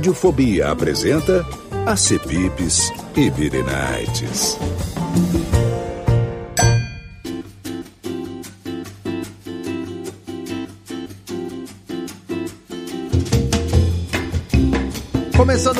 [0.00, 1.46] Radiofobia apresenta
[1.84, 4.56] Acepipes e Birenites.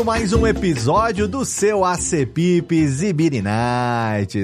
[0.00, 3.14] Começando mais um episódio do seu Acepipes e.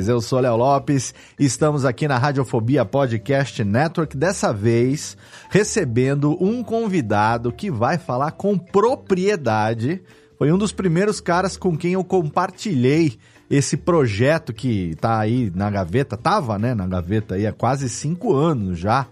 [0.06, 5.16] Eu sou Léo Lopes, estamos aqui na Radiofobia Podcast Network, dessa vez
[5.48, 10.02] recebendo um convidado que vai falar com propriedade.
[10.36, 15.70] Foi um dos primeiros caras com quem eu compartilhei esse projeto que tá aí na
[15.70, 19.06] gaveta, tava, né, na gaveta aí há quase cinco anos já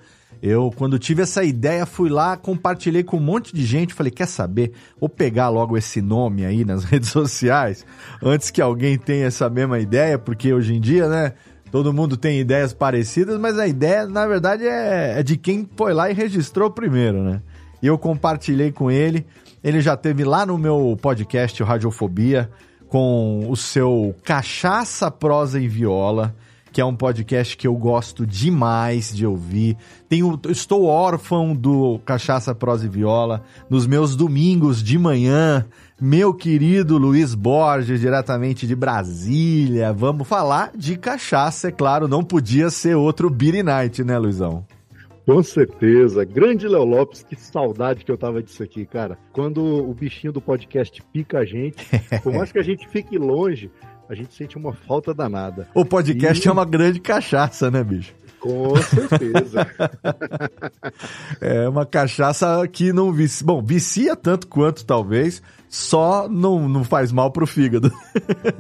[0.47, 4.29] eu, quando tive essa ideia, fui lá, compartilhei com um monte de gente, falei, quer
[4.29, 4.73] saber?
[5.01, 7.87] Vou pegar logo esse nome aí nas redes sociais,
[8.23, 11.33] antes que alguém tenha essa mesma ideia, porque hoje em dia, né,
[11.73, 15.95] todo mundo tem ideias parecidas, mas a ideia, na verdade, é, é de quem foi
[15.95, 17.41] lá e registrou primeiro, né?
[17.83, 19.25] E eu compartilhei com ele,
[19.63, 22.51] ele já teve lá no meu podcast Radiofobia,
[22.87, 26.37] com o seu Cachaça, Prosa e Viola,
[26.75, 29.77] que é um podcast que eu gosto demais de ouvir.
[30.09, 35.65] Tenho, estou órfão do Cachaça, Prosa e Viola nos meus domingos de manhã.
[36.01, 39.93] Meu querido Luiz Borges, diretamente de Brasília.
[39.93, 44.67] Vamos falar de cachaça, é claro, não podia ser outro Beer Night, né, Luizão?
[45.25, 46.25] Com certeza.
[46.25, 49.17] Grande Léo Lopes, que saudade que eu tava disso aqui, cara.
[49.33, 51.87] Quando o bichinho do podcast pica a gente,
[52.21, 53.71] por mais que a gente fique longe,
[54.09, 55.69] a gente sente uma falta danada.
[55.75, 56.49] O podcast e...
[56.49, 58.15] é uma grande cachaça, né, bicho?
[58.39, 59.67] Com certeza.
[61.41, 63.47] é uma cachaça que não vicia.
[63.47, 65.43] Bom, vicia tanto quanto talvez,
[65.75, 67.93] só não, não faz mal pro fígado.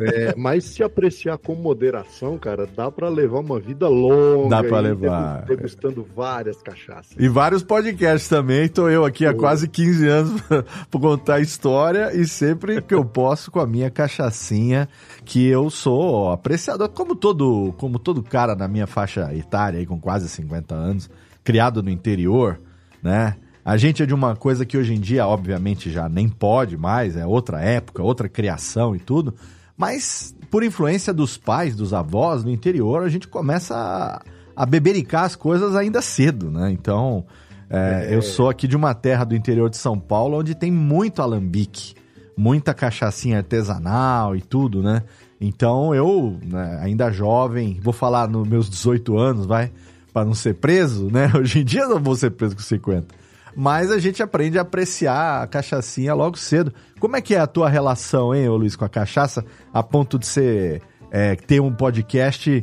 [0.00, 4.48] é, mas se apreciar com moderação, cara, dá para levar uma vida longa.
[4.48, 5.44] Dá para levar.
[5.44, 7.14] Degustando várias cachaças.
[7.16, 8.68] E vários podcasts também.
[8.68, 10.42] Tô eu aqui há quase 15 anos
[10.90, 14.88] para contar a história e sempre que eu posso com a minha cachaçinha,
[15.24, 20.00] que eu sou apreciador, como todo, como todo cara na minha faixa etária aí com
[20.00, 21.08] quase 50 anos,
[21.44, 22.58] criado no interior,
[23.00, 23.36] né?
[23.64, 27.16] A gente é de uma coisa que hoje em dia, obviamente, já nem pode mais,
[27.16, 29.34] é outra época, outra criação e tudo.
[29.74, 34.22] Mas, por influência dos pais, dos avós no interior, a gente começa a,
[34.54, 36.70] a bebericar as coisas ainda cedo, né?
[36.70, 37.24] Então,
[37.70, 38.14] é, é.
[38.14, 41.94] eu sou aqui de uma terra do interior de São Paulo onde tem muito alambique,
[42.36, 45.02] muita cachaçinha artesanal e tudo, né?
[45.40, 49.72] Então, eu, né, ainda jovem, vou falar nos meus 18 anos, vai,
[50.12, 51.32] para não ser preso, né?
[51.34, 53.23] Hoje em dia eu não vou ser preso com 50
[53.56, 56.72] mas a gente aprende a apreciar a cachaçinha logo cedo.
[56.98, 60.26] Como é que é a tua relação, hein, Luiz, com a cachaça, a ponto de
[60.26, 62.62] você é, ter um podcast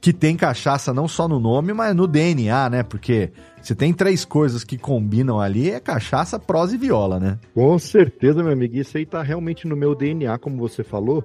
[0.00, 2.82] que tem cachaça não só no nome, mas no DNA, né?
[2.82, 3.30] Porque
[3.62, 7.38] você tem três coisas que combinam ali, é cachaça, prosa e viola, né?
[7.54, 8.76] Com certeza, meu amigo.
[8.76, 11.24] Isso aí tá realmente no meu DNA, como você falou,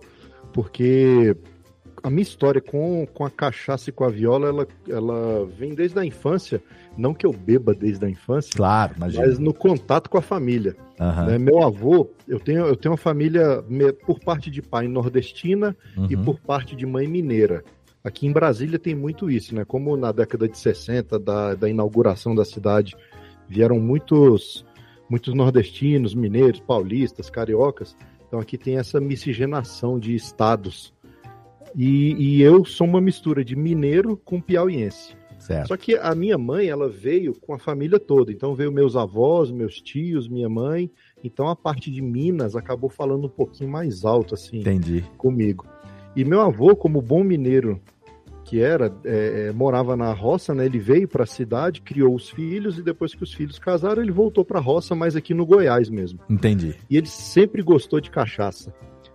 [0.54, 1.36] porque
[2.04, 6.00] a minha história com, com a cachaça e com a viola, ela, ela vem desde
[6.00, 6.62] a infância.
[6.98, 9.26] Não que eu beba desde a infância, claro, imagina.
[9.26, 10.76] mas no contato com a família.
[11.00, 11.26] Uhum.
[11.26, 11.38] Né?
[11.38, 13.64] Meu avô, eu tenho, eu tenho uma família
[14.06, 16.08] por parte de pai nordestina uhum.
[16.10, 17.64] e por parte de mãe mineira.
[18.04, 19.66] Aqui em Brasília tem muito isso, né?
[19.66, 22.96] Como na década de 60, da, da inauguração da cidade,
[23.50, 24.66] vieram muitos,
[25.10, 27.98] muitos nordestinos, mineiros, paulistas, cariocas.
[28.28, 30.94] Então aqui tem essa miscigenação de estados.
[31.76, 35.16] E, e eu sou uma mistura de mineiro com piauiense.
[35.40, 35.68] Certo.
[35.68, 38.32] Só que a minha mãe, ela veio com a família toda.
[38.32, 40.90] Então veio meus avós, meus tios, minha mãe.
[41.24, 45.06] Então a parte de Minas acabou falando um pouquinho mais alto, assim, Entendi.
[45.18, 45.66] comigo.
[46.16, 47.80] E meu avô, como bom mineiro
[48.48, 50.66] que era, é, é, morava na roça, né?
[50.66, 54.12] Ele veio para a cidade, criou os filhos e depois que os filhos casaram, ele
[54.12, 56.20] voltou para a roça, mas aqui no Goiás mesmo.
[56.30, 56.74] Entendi.
[56.90, 58.74] E ele sempre gostou de cachaça.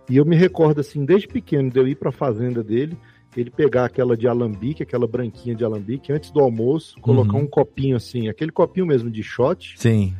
[0.09, 2.97] E eu me recordo assim, desde pequeno, de eu ir para a fazenda dele
[3.35, 7.43] ele pegar aquela de alambique, aquela branquinha de alambique, antes do almoço, colocar uhum.
[7.43, 9.75] um copinho assim, aquele copinho mesmo de shot.
[9.77, 10.13] Sim.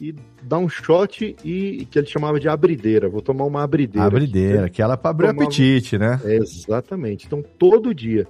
[0.00, 3.08] E dar um shot e que ele chamava de abrideira.
[3.08, 4.06] Vou tomar uma abrideira.
[4.06, 6.20] Abrideira, aqui, aquela para abrir o apetite, né?
[6.24, 7.26] É, exatamente.
[7.26, 8.26] Então, todo dia.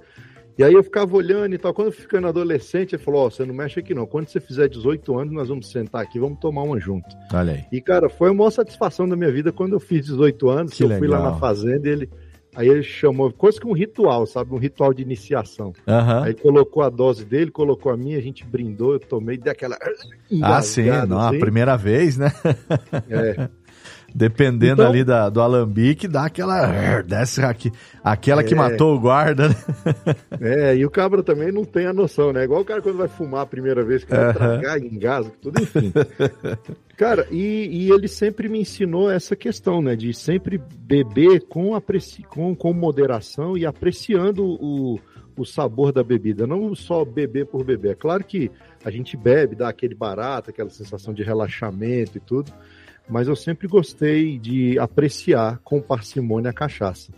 [0.59, 1.73] E aí eu ficava olhando e tal.
[1.73, 4.05] Quando eu ficando adolescente, ele falou: Ó, oh, você não mexe aqui não.
[4.05, 7.07] Quando você fizer 18 anos, nós vamos sentar aqui, vamos tomar uma junto.
[7.33, 7.63] Olha aí.
[7.71, 10.83] E, cara, foi a maior satisfação da minha vida quando eu fiz 18 anos, que,
[10.83, 10.99] eu legal.
[10.99, 12.09] fui lá na fazenda e ele.
[12.55, 14.53] Aí ele chamou, quase que um ritual, sabe?
[14.53, 15.67] Um ritual de iniciação.
[15.87, 16.23] Uhum.
[16.23, 19.77] Aí colocou a dose dele, colocou a minha, a gente brindou, eu tomei, dei aquela.
[20.41, 21.37] Ah, sim, não, assim.
[21.37, 22.33] a primeira vez, né?
[23.09, 23.49] É.
[24.13, 27.01] Dependendo então, ali da, do alambique, dá aquela.
[27.03, 27.71] Desce aqui,
[28.03, 29.55] aquela é, que matou o guarda, né?
[30.41, 32.43] É, e o cabra também não tem a noção, né?
[32.43, 34.33] Igual o cara quando vai fumar a primeira vez, que vai uhum.
[34.33, 35.91] tragar, engasga, tudo, enfim.
[36.95, 39.95] cara, e, e, ele sempre me ensinou essa questão, né?
[39.95, 44.99] De sempre beber com, apreci com, com moderação e apreciando o,
[45.35, 46.47] o sabor da bebida.
[46.47, 47.91] Não só beber por beber.
[47.91, 48.49] É claro que
[48.83, 52.53] a gente bebe, dá aquele barato, aquela sensação de relaxamento e tudo
[53.09, 57.11] mas eu sempre gostei de apreciar com parcimônia a cachaça.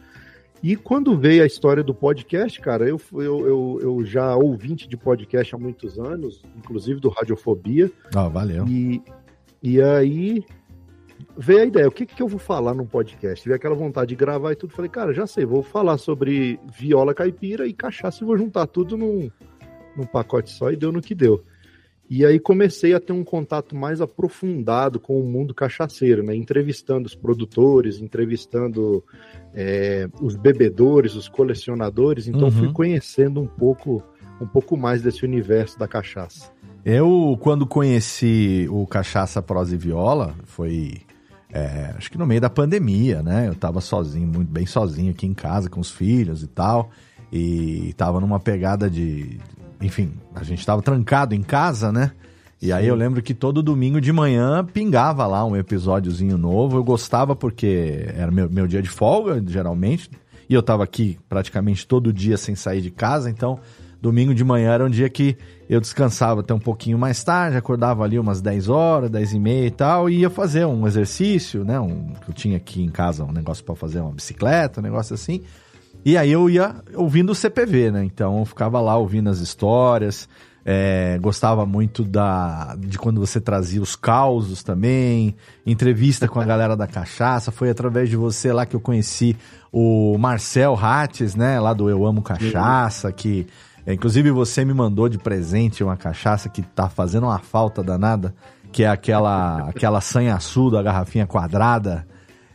[0.64, 4.96] E quando veio a história do podcast, cara, eu, eu, eu, eu já ouvinte de
[4.96, 7.92] podcast há muitos anos, inclusive do Radiofobia.
[8.16, 8.68] Ah, valeu.
[8.68, 9.02] E,
[9.62, 10.46] e aí
[11.36, 13.42] veio a ideia, o que, que eu vou falar num podcast?
[13.42, 14.74] Tive aquela vontade de gravar e tudo.
[14.74, 18.96] Falei, cara, já sei, vou falar sobre viola caipira e cachaça e vou juntar tudo
[18.96, 19.32] num,
[19.98, 21.44] num pacote só e deu no que deu.
[22.14, 26.36] E aí comecei a ter um contato mais aprofundado com o mundo cachaceiro, né?
[26.36, 29.02] Entrevistando os produtores, entrevistando
[29.54, 32.28] é, os bebedores, os colecionadores.
[32.28, 32.52] Então uhum.
[32.52, 34.04] fui conhecendo um pouco,
[34.42, 36.52] um pouco mais desse universo da cachaça.
[36.84, 41.04] Eu, quando conheci o Cachaça Prosa e Viola, foi
[41.50, 43.48] é, acho que no meio da pandemia, né?
[43.48, 46.90] Eu tava sozinho, muito bem sozinho aqui em casa com os filhos e tal.
[47.32, 49.40] E tava numa pegada de
[49.82, 52.12] enfim, a gente estava trancado em casa, né?
[52.62, 52.74] E Sim.
[52.74, 56.78] aí eu lembro que todo domingo de manhã pingava lá um episódiozinho novo.
[56.78, 60.12] Eu gostava porque era meu, meu dia de folga, geralmente.
[60.48, 63.60] E eu tava aqui praticamente todo dia sem sair de casa, então
[64.02, 65.38] domingo de manhã era um dia que
[65.70, 69.68] eu descansava até um pouquinho mais tarde, acordava ali umas 10 horas, 10 e meia
[69.68, 71.80] e tal, e ia fazer um exercício, né?
[71.80, 75.42] Um, eu tinha aqui em casa um negócio para fazer uma bicicleta, um negócio assim.
[76.04, 78.04] E aí eu ia ouvindo o CPV, né?
[78.04, 80.28] Então eu ficava lá ouvindo as histórias,
[80.66, 86.76] é, gostava muito da, de quando você trazia os causos também, entrevista com a galera
[86.76, 87.52] da cachaça.
[87.52, 89.36] Foi através de você lá que eu conheci
[89.72, 91.60] o Marcel Rates, né?
[91.60, 93.48] Lá do Eu Amo Cachaça, que
[93.86, 98.34] é, inclusive você me mandou de presente uma cachaça que tá fazendo uma falta danada,
[98.72, 102.06] que é aquela, aquela sanhaçu da garrafinha quadrada.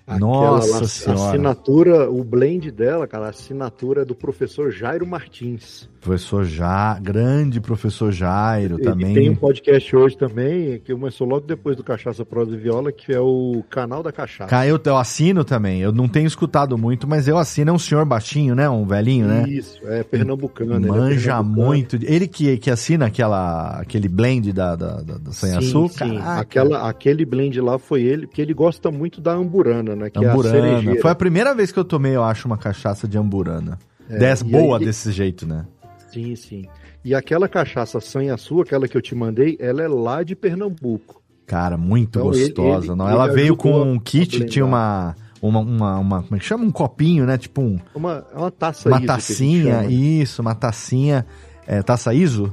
[0.06, 1.31] Nossa a, senhora.
[1.31, 5.91] Assinatura, o blend dela, cara, a assinatura é do professor Jairo Martins.
[6.06, 9.12] Professor Já, grande professor Jairo também.
[9.12, 13.12] tem um podcast hoje também, que começou logo depois do Cachaça Prosa e Viola, que
[13.12, 14.64] é o Canal da Cachaça.
[14.64, 18.05] Eu, eu assino também, eu não tenho escutado muito, mas eu assino, é um senhor
[18.05, 18.70] baixinho, né?
[18.70, 19.49] Um velhinho, né?
[19.49, 20.75] Isso, é pernambucano.
[20.75, 21.67] É Manja é pernambucano.
[21.67, 21.97] muito.
[22.00, 26.06] Ele que, que assina aquela, aquele blend da, da, da, da Sem Açúcar?
[26.06, 30.09] Sim, Aquela, aquele blend lá foi ele, porque ele gosta muito da amburana, né?
[30.09, 30.93] Que amburana.
[30.93, 33.76] É a Foi a primeira vez que eu tomei, eu acho, uma cachaça de amburana.
[34.09, 35.67] É, Dez boa aí, desse jeito, né?
[36.12, 36.64] Sim, sim.
[37.05, 41.23] E aquela cachaça sanhaçu, aquela que eu te mandei, ela é lá de Pernambuco.
[41.47, 42.87] Cara, muito então, gostosa.
[42.87, 43.07] Ele, não?
[43.07, 46.64] Ele ela veio com um kit, tinha uma, uma, uma, uma, Como é que chama?
[46.64, 47.38] Um copinho, né?
[47.38, 47.78] Tipo um.
[47.95, 51.25] Uma, uma taça Uma tacinha, isso, uma tacinha.
[51.66, 52.52] É, taça ISO?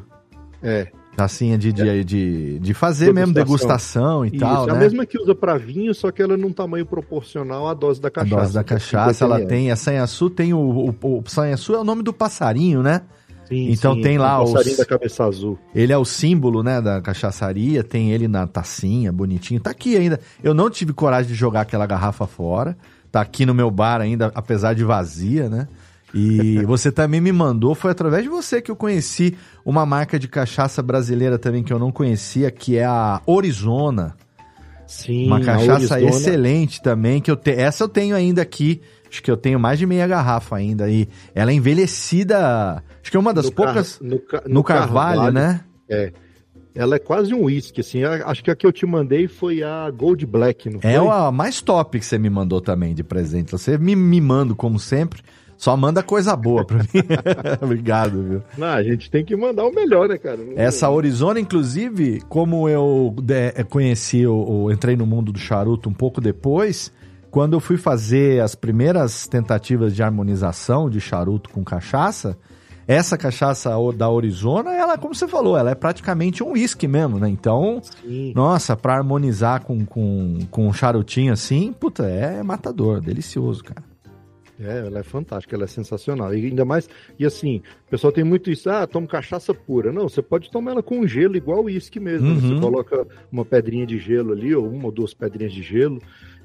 [0.61, 0.87] É.
[1.15, 3.21] Tacinha de, de, de, de fazer degustação.
[3.21, 4.67] mesmo degustação e Isso, tal.
[4.67, 7.73] É a mesma que usa para vinho, só que ela é num tamanho proporcional à
[7.75, 8.35] dose da cachaça.
[8.35, 9.71] A dose da cachaça, ela tem.
[9.71, 10.59] A sanhaçu tem o.
[10.59, 13.01] O, o sanhaçu é o nome do passarinho, né?
[13.45, 15.59] Sim, então sim, tem lá o passarinho da cabeça azul.
[15.75, 19.59] Ele é o símbolo, né, da cachaçaria, tem ele na tacinha, bonitinho.
[19.59, 20.19] Tá aqui ainda.
[20.43, 22.77] Eu não tive coragem de jogar aquela garrafa fora.
[23.11, 25.67] Tá aqui no meu bar ainda, apesar de vazia, né?
[26.13, 29.35] E você também me mandou, foi através de você que eu conheci
[29.65, 34.15] uma marca de cachaça brasileira também que eu não conhecia, que é a Orizona.
[34.87, 37.51] Sim, uma cachaça excelente também, que eu te...
[37.51, 38.81] essa eu tenho ainda aqui.
[39.13, 40.89] Acho que eu tenho mais de meia garrafa ainda.
[40.89, 42.83] E ela é envelhecida.
[42.99, 43.99] Acho que é uma das no poucas.
[43.99, 44.09] Car...
[44.09, 44.41] No, car...
[44.47, 45.61] no, no carvalho, carvalho, né?
[45.87, 46.11] É.
[46.73, 48.03] Ela é quase um whisky, assim.
[48.03, 50.91] Acho que a que eu te mandei foi a Gold Black, não é foi?
[50.91, 53.51] É a mais top que você me mandou também de presente.
[53.51, 55.21] Você me mimando, como sempre.
[55.55, 57.05] Só manda coisa boa pra mim.
[57.61, 58.41] Obrigado, viu?
[58.57, 60.39] Não, a gente tem que mandar o melhor, né, cara?
[60.55, 63.15] Essa Arizona, inclusive, como eu
[63.69, 66.91] conheci, eu, eu entrei no mundo do charuto um pouco depois,
[67.33, 72.37] quando eu fui fazer as primeiras tentativas de harmonização de charuto com cachaça,
[72.87, 77.27] essa cachaça da Arizona, ela, como você falou, ela é praticamente um uísque mesmo, né?
[77.27, 78.33] Então, Sim.
[78.35, 83.83] nossa, para harmonizar com, com, com um charutinho assim, puta, é matador, delicioso, cara.
[84.59, 86.33] É, ela é fantástica, ela é sensacional.
[86.35, 86.87] E ainda mais,
[87.17, 89.91] e assim, o pessoal tem muito isso, ah, toma cachaça pura.
[89.91, 92.27] Não, você pode tomar ela com gelo, igual uísque mesmo.
[92.27, 92.39] Uhum.
[92.39, 95.99] Você coloca uma pedrinha de gelo ali, ou uma ou duas pedrinhas de gelo,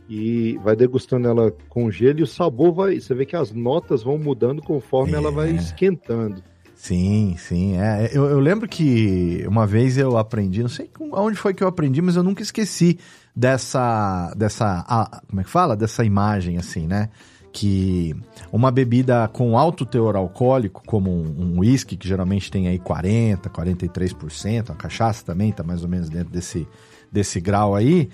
[0.08, 3.00] e vai degustando ela com gelo, e o sabor vai.
[3.00, 5.16] Você vê que as notas vão mudando conforme é.
[5.16, 5.54] ela vai é.
[5.54, 6.42] esquentando.
[6.74, 7.76] Sim, sim.
[7.76, 11.68] É, eu, eu, lembro que uma vez eu aprendi, não sei onde foi que eu
[11.68, 12.98] aprendi, mas eu nunca esqueci
[13.34, 14.32] dessa.
[14.36, 15.20] dessa.
[15.28, 15.76] Como é que fala?
[15.76, 17.10] Dessa imagem, assim, né?
[17.52, 18.14] que
[18.52, 24.70] uma bebida com alto teor alcoólico, como um uísque, que geralmente tem aí 40%, 43%,
[24.70, 26.68] a cachaça também está mais ou menos dentro desse,
[27.10, 28.08] desse grau aí,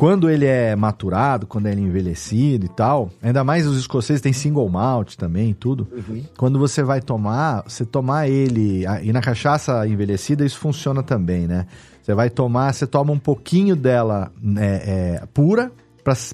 [0.00, 4.32] quando ele é maturado, quando ele é envelhecido e tal, ainda mais os escoceses têm
[4.32, 5.86] single malt também, tudo.
[5.92, 6.24] Uhum.
[6.38, 11.66] Quando você vai tomar, você tomar ele, e na cachaça envelhecida isso funciona também, né?
[12.02, 15.70] Você vai tomar, você toma um pouquinho dela é, é, pura,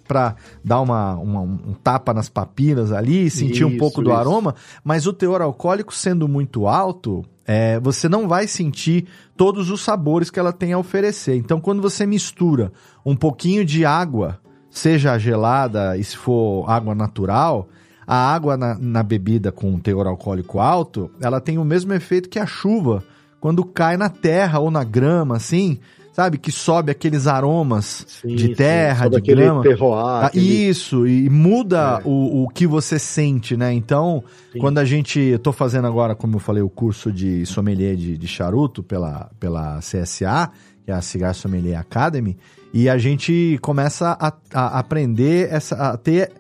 [0.07, 4.19] para dar uma, uma, um tapa nas papilas ali, sentir isso, um pouco do isso.
[4.21, 4.55] aroma,
[4.85, 10.31] mas o teor alcoólico sendo muito alto, é, você não vai sentir todos os sabores
[10.31, 11.37] que ela tem a oferecer.
[11.37, 12.73] Então, quando você mistura
[13.05, 17.69] um pouquinho de água, seja gelada e se for água natural,
[18.07, 22.29] a água na, na bebida com um teor alcoólico alto, ela tem o mesmo efeito
[22.29, 23.05] que a chuva
[23.41, 25.79] quando cai na terra ou na grama, assim
[26.17, 26.39] sabe?
[26.39, 29.63] Que sobe aqueles aromas sim, de terra, sim, de grama.
[29.63, 30.47] Terroir, ah, aquele...
[30.47, 32.09] Isso, e muda é.
[32.09, 33.75] o, o que você sente, né?
[33.75, 34.59] Então, sim.
[34.59, 35.21] quando a gente.
[35.21, 39.31] Eu tô fazendo agora, como eu falei, o curso de sommelier de, de charuto pela,
[39.39, 40.51] pela CSA,
[40.87, 42.39] que é a Cigar Sommelier Academy,
[42.73, 46.33] e a gente começa a, a aprender essa, a ter.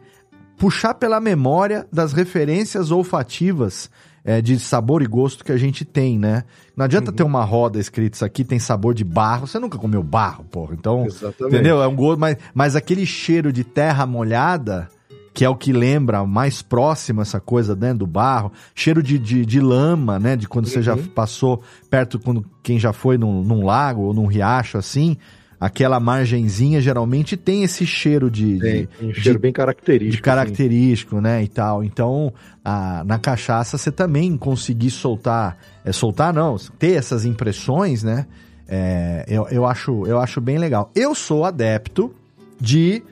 [0.57, 3.91] puxar pela memória das referências olfativas
[4.27, 6.43] é, de sabor e gosto que a gente tem, né?
[6.77, 7.17] Não adianta uhum.
[7.17, 9.47] ter uma roda escrita isso aqui tem sabor de barro.
[9.47, 10.75] Você nunca comeu barro, porra.
[10.75, 11.55] Então, Exatamente.
[11.55, 11.81] entendeu?
[11.81, 14.89] É um gosto, mas, mas aquele cheiro de terra molhada,
[15.33, 19.47] que é o que lembra mais próximo essa coisa né, do barro, cheiro de, de,
[19.47, 20.35] de lama, né?
[20.35, 20.73] De quando uhum.
[20.73, 21.07] você já uhum.
[21.07, 25.17] passou perto, quando quem já foi num, num lago ou num riacho assim
[25.61, 28.59] aquela margenzinha geralmente tem esse cheiro de.
[28.59, 30.17] Tem, de, um cheiro de, bem característico.
[30.17, 31.43] De característico, né?
[31.43, 31.83] E tal.
[31.83, 32.33] Então,
[32.65, 35.57] a, na cachaça você também conseguir soltar.
[35.85, 38.27] É, soltar não, ter essas impressões, né?
[38.69, 40.91] É, eu, eu, acho, eu acho bem legal.
[40.95, 42.15] Eu sou adepto
[42.61, 43.03] de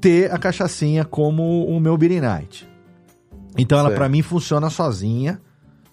[0.00, 2.68] ter a cachaçinha como o meu Beer Night.
[3.56, 5.40] Então ela para mim funciona sozinha,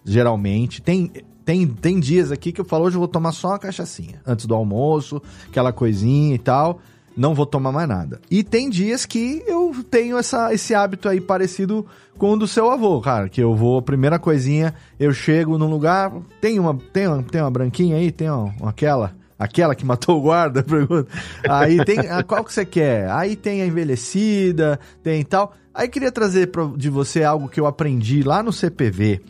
[0.04, 0.82] geralmente.
[0.82, 1.12] Tem
[1.46, 4.22] tem, tem dias aqui que eu falo, hoje eu vou tomar só uma cachaçinha.
[4.26, 6.80] Antes do almoço, aquela coisinha e tal.
[7.16, 8.22] Não vou tomar mais nada.
[8.30, 11.86] E tem dias que eu tenho essa, esse hábito aí parecido
[12.18, 13.28] com o do seu avô, cara.
[13.28, 17.52] Que eu vou, primeira coisinha, eu chego num lugar, tem uma, tem uma, tem uma
[17.52, 21.12] branquinha aí, tem uma, aquela aquela que matou o guarda, pergunta.
[21.50, 23.10] Aí tem, a, qual que você quer?
[23.10, 25.54] Aí tem a envelhecida, tem tal.
[25.74, 29.22] Aí queria trazer pra, de você algo que eu aprendi lá no CPV,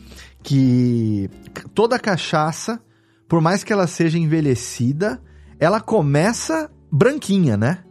[0.43, 1.29] que
[1.73, 2.81] toda cachaça,
[3.27, 5.21] por mais que ela seja envelhecida,
[5.59, 7.83] ela começa branquinha, né?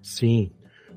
[0.00, 0.50] Sim.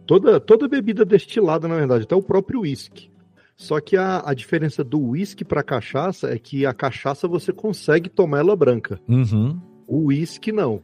[0.05, 3.11] Toda, toda bebida destilada, na verdade, até o próprio uísque.
[3.55, 8.09] Só que a, a diferença do uísque para cachaça é que a cachaça você consegue
[8.09, 8.99] tomar ela branca.
[9.07, 9.59] Uhum.
[9.85, 10.81] O uísque não.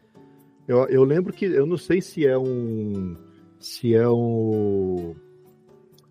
[0.68, 3.16] Eu, eu lembro que eu não sei se é um
[3.60, 5.16] se é um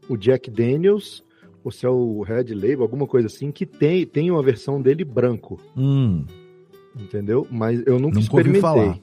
[0.08, 1.22] o Jack Daniels
[1.64, 5.02] ou se é o Red Label, alguma coisa assim, que tem, tem uma versão dele
[5.02, 5.58] branco.
[5.74, 6.26] Hum.
[6.94, 7.46] Entendeu?
[7.50, 8.60] Mas eu nunca, nunca experimentei.
[8.60, 8.98] falar.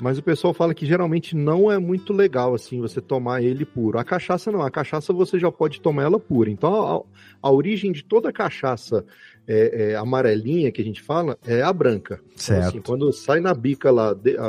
[0.00, 3.98] Mas o pessoal fala que geralmente não é muito legal assim você tomar ele puro.
[3.98, 6.50] A cachaça não, a cachaça você já pode tomar ela pura.
[6.50, 7.06] Então
[7.40, 9.04] a, a origem de toda a cachaça
[9.46, 12.20] é, é, amarelinha que a gente fala é a branca.
[12.34, 12.58] Certo.
[12.58, 14.44] Então, assim, quando sai na bica lá, a,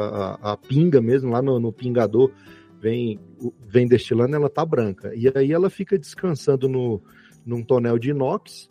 [0.50, 2.32] a, a pinga mesmo, lá no, no, pingador,
[2.82, 3.20] vem,
[3.68, 5.14] vem destilando, ela tá branca.
[5.16, 7.00] E aí ela fica descansando no,
[7.46, 8.68] num tonel de inox.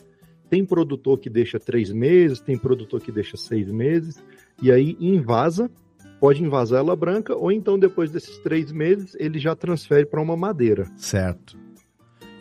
[0.48, 4.22] Tem produtor que deixa três meses, tem produtor que deixa seis meses,
[4.60, 5.70] e aí invasa,
[6.20, 10.36] pode invasar ela branca, ou então depois desses três meses ele já transfere para uma
[10.36, 10.86] madeira.
[10.96, 11.56] Certo.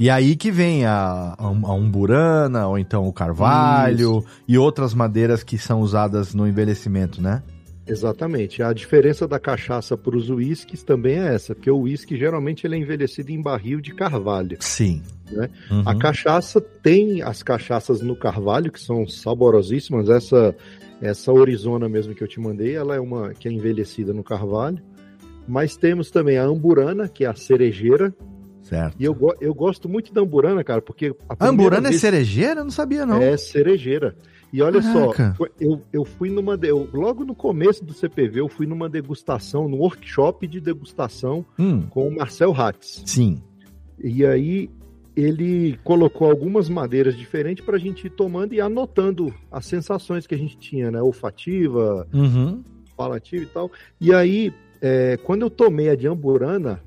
[0.02, 4.44] E aí que vem a, a, umburana, ou então o carvalho, Isso.
[4.48, 7.44] e outras madeiras que são usadas no envelhecimento, né?
[7.86, 8.64] Exatamente.
[8.64, 12.76] A diferença da cachaça para os uísques também é essa, porque o uísque geralmente ele
[12.76, 14.58] é envelhecido em barril de carvalho.
[14.60, 15.04] Sim.
[15.32, 15.50] Né?
[15.70, 15.84] Uhum.
[15.86, 20.10] A cachaça tem as cachaças no carvalho que são saborosíssimas.
[20.10, 20.56] Essa
[21.02, 24.80] essa Orizona mesmo que eu te mandei, ela é uma que é envelhecida no carvalho.
[25.48, 28.14] Mas temos também a amburana, que é a cerejeira,
[28.62, 28.96] Certo.
[29.00, 31.14] E eu, eu gosto muito da amburana, cara, porque.
[31.28, 32.04] A amburana é vez...
[32.04, 32.64] é cerejeira?
[32.64, 33.22] Não sabia, não.
[33.22, 34.16] É cerejeira.
[34.54, 35.36] E olha Caraca.
[35.38, 36.58] só, eu, eu fui numa.
[36.62, 41.84] Eu, logo no começo do CPV, eu fui numa degustação, num workshop de degustação hum.
[41.90, 43.04] com o Marcel Hatz.
[43.06, 43.42] Sim.
[44.02, 44.70] E aí
[45.16, 50.36] ele colocou algumas madeiras diferentes para a gente ir tomando e anotando as sensações que
[50.36, 51.02] a gente tinha, né?
[51.02, 52.64] Olfativa, uhum.
[52.96, 53.72] falativa e tal.
[54.00, 56.82] E aí, é, quando eu tomei a de amburana,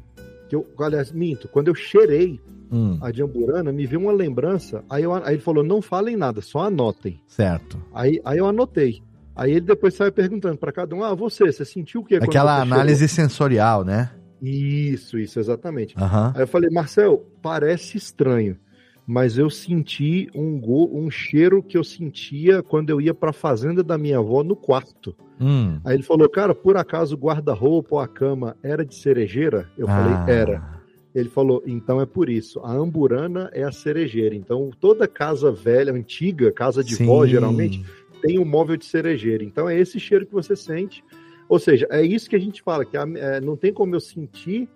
[0.48, 2.40] que eu, aliás, minto, quando eu cheirei
[2.70, 2.98] hum.
[3.00, 6.40] a de amburana, me veio uma lembrança, aí, eu, aí ele falou, não falem nada,
[6.40, 7.20] só anotem.
[7.26, 7.78] Certo.
[7.92, 9.02] Aí, aí eu anotei.
[9.36, 12.14] Aí ele depois saiu perguntando para cada um, ah, você, você sentiu o que?
[12.16, 13.28] Aquela análise cheirou?
[13.28, 14.10] sensorial, né?
[14.44, 15.96] Isso, isso, exatamente.
[15.96, 16.32] Uhum.
[16.34, 18.58] Aí eu falei, Marcel, parece estranho,
[19.06, 23.34] mas eu senti um, go, um cheiro que eu sentia quando eu ia para a
[23.34, 25.14] fazenda da minha avó no quarto.
[25.40, 25.80] Hum.
[25.84, 29.70] Aí ele falou, cara, por acaso o guarda-roupa ou a cama era de cerejeira?
[29.76, 29.90] Eu ah.
[29.90, 30.74] falei, era.
[31.14, 32.60] Ele falou, então é por isso.
[32.60, 34.34] A amburana é a cerejeira.
[34.34, 37.06] Então toda casa velha, antiga, casa de Sim.
[37.06, 37.84] vó, geralmente,
[38.20, 39.44] tem um móvel de cerejeira.
[39.44, 41.04] Então é esse cheiro que você sente.
[41.48, 44.68] Ou seja, é isso que a gente fala, que é, não tem como eu sentir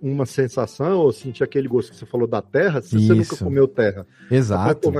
[0.00, 3.06] uma sensação ou sentir aquele gosto que você falou da terra se isso.
[3.06, 4.06] você nunca comeu terra.
[4.30, 4.92] Exato.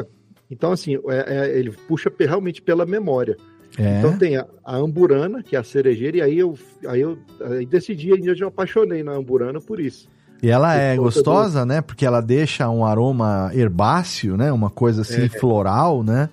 [0.50, 3.36] Então, assim, é, é, ele puxa realmente pela memória.
[3.78, 3.98] É.
[3.98, 7.64] Então tem a, a, amburana, que é a cerejeira, e aí eu, aí eu aí
[7.64, 10.08] decidi, eu já apaixonei na amburana por isso.
[10.42, 11.66] E ela é gostosa, do...
[11.66, 11.80] né?
[11.80, 14.50] Porque ela deixa um aroma herbáceo, né?
[14.50, 15.28] Uma coisa assim, é.
[15.28, 16.28] floral, né?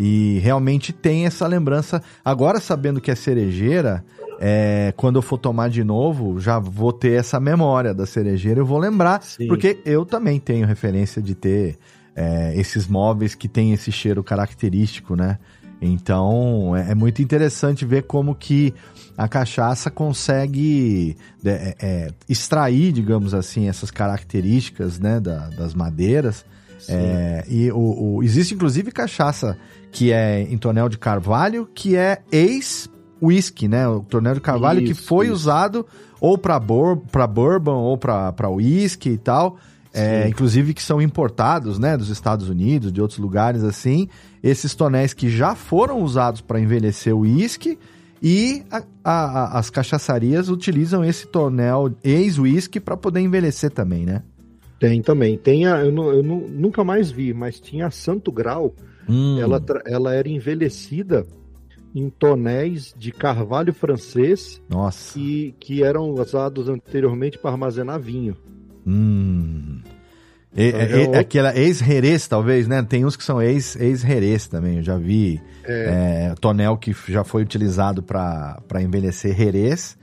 [0.00, 2.00] E realmente tem essa lembrança.
[2.24, 4.04] Agora, sabendo que é cerejeira,
[4.38, 8.66] é, quando eu for tomar de novo, já vou ter essa memória da cerejeira, eu
[8.66, 9.48] vou lembrar, Sim.
[9.48, 11.76] porque eu também tenho referência de ter
[12.14, 15.38] é, esses móveis que tem esse cheiro característico, né?
[15.82, 18.72] Então é, é muito interessante ver como que
[19.16, 26.44] a cachaça consegue é, é, extrair, digamos assim, essas características né, da, das madeiras.
[26.88, 29.58] É, e o, o, existe inclusive cachaça
[29.90, 33.88] que é em tonel de carvalho, que é ex-whisky, né?
[33.88, 35.34] O tonel de carvalho isso, que foi isso.
[35.34, 35.86] usado
[36.20, 39.56] ou para bourbon ou para whisky e tal.
[39.92, 44.06] É, inclusive que são importados, né, dos Estados Unidos, de outros lugares assim,
[44.42, 47.78] esses tonéis que já foram usados para envelhecer o uísque
[48.22, 54.22] e a, a, as cachaçarias utilizam esse tonel ex-whisky para poder envelhecer também, né?
[54.78, 55.36] Tem também.
[55.36, 58.74] Tem a, eu, eu, nunca mais vi, mas tinha a Santo Grau.
[59.08, 59.38] Hum.
[59.40, 61.26] Ela, ela era envelhecida
[61.94, 65.14] em tonéis de carvalho francês Nossa.
[65.14, 68.36] Que, que eram usados anteriormente para armazenar vinho.
[68.86, 69.80] Hum.
[70.56, 72.82] E, então, é, é, aquela ex-herês, talvez, né?
[72.82, 74.78] Tem uns que são ex-herês também.
[74.78, 76.30] Eu já vi é.
[76.30, 79.96] É, tonel que já foi utilizado para envelhecer herês.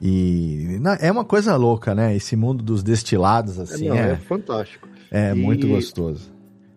[0.00, 2.16] E é uma coisa louca, né?
[2.16, 3.88] Esse mundo dos destilados, é, assim.
[3.88, 4.88] Não, é, fantástico.
[5.10, 6.32] É e, muito gostoso.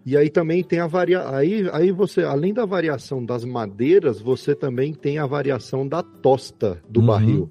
[0.06, 1.28] E aí também tem a varia...
[1.36, 6.80] aí, aí você, além da variação das madeiras, você também tem a variação da tosta
[6.88, 7.06] do uhum.
[7.08, 7.50] barril.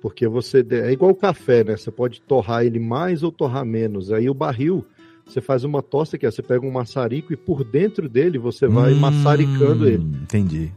[0.00, 0.64] Porque você.
[0.70, 1.76] É igual o café, né?
[1.76, 4.12] Você pode torrar ele mais ou torrar menos.
[4.12, 4.84] Aí o barril,
[5.26, 8.66] você faz uma tosta que é, você pega um maçarico e por dentro dele você
[8.66, 10.04] vai hum, maçaricando ele.
[10.22, 10.72] Entendi.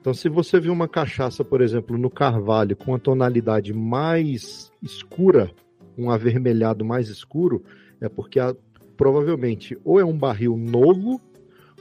[0.00, 5.50] Então, se você vê uma cachaça, por exemplo, no carvalho com a tonalidade mais escura,
[5.98, 7.64] um avermelhado mais escuro,
[8.00, 8.54] é porque a,
[8.96, 11.20] provavelmente ou é um barril novo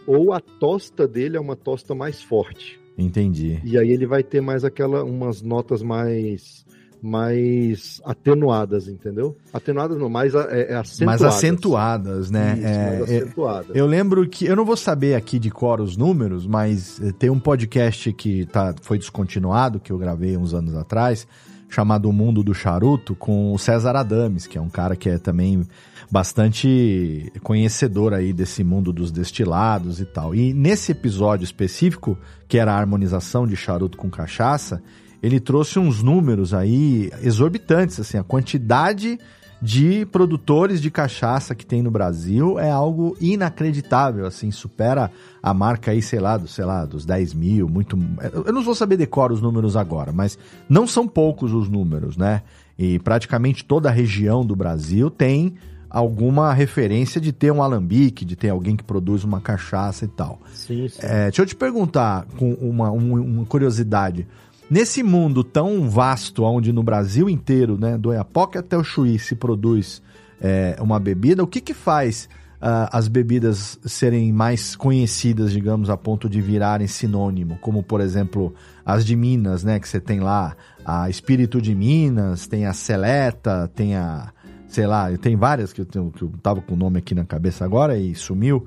[0.06, 2.80] ou a tosta dele é uma tosta mais forte.
[2.98, 3.60] Entendi.
[3.64, 6.66] E aí ele vai ter mais aquela umas notas mais
[7.02, 9.38] mais atenuadas, entendeu?
[9.54, 11.22] Atenuadas não, mais é, é acentuadas.
[11.22, 12.56] Mais acentuadas, né?
[12.58, 13.76] Isso, é, mais é, acentuadas.
[13.76, 17.30] Eu lembro que, eu não vou saber aqui de cor os números, mas eh, tem
[17.30, 21.28] um podcast que tá, foi descontinuado, que eu gravei uns anos atrás,
[21.70, 25.18] chamado O Mundo do Charuto, com o César Adames, que é um cara que é
[25.18, 25.66] também
[26.10, 30.36] bastante conhecedor aí desse mundo dos destilados e tal.
[30.36, 34.82] E nesse episódio específico, que era a harmonização de charuto com cachaça,
[35.22, 39.20] ele trouxe uns números aí exorbitantes, assim, a quantidade
[39.66, 45.10] de produtores de cachaça que tem no Brasil é algo inacreditável, assim, supera
[45.42, 47.98] a marca aí, sei lá, do, sei lá, dos 10 mil, muito...
[48.46, 50.38] Eu não vou saber decorar os números agora, mas
[50.70, 52.44] não são poucos os números, né?
[52.78, 55.56] E praticamente toda a região do Brasil tem
[55.90, 60.42] alguma referência de ter um alambique, de ter alguém que produz uma cachaça e tal.
[60.54, 61.00] Sim, sim.
[61.02, 64.28] É, deixa eu te perguntar, com uma, uma curiosidade...
[64.70, 69.36] Nesse mundo tão vasto, onde no Brasil inteiro, né, do Oiapoque até o Chuí, se
[69.36, 70.02] produz
[70.42, 75.96] é, uma bebida, o que que faz uh, as bebidas serem mais conhecidas, digamos, a
[75.96, 77.60] ponto de virarem sinônimo?
[77.62, 82.48] Como, por exemplo, as de Minas, né, que você tem lá a Espírito de Minas,
[82.48, 84.32] tem a Seleta, tem a
[84.68, 87.24] sei lá, tem várias que eu, tenho, que eu tava com o nome aqui na
[87.24, 88.66] cabeça agora e sumiu.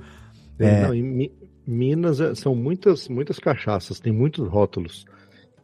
[0.59, 0.83] É...
[0.83, 1.31] Não, em
[1.67, 5.05] Minas é, são muitas, muitas cachaças, tem muitos rótulos.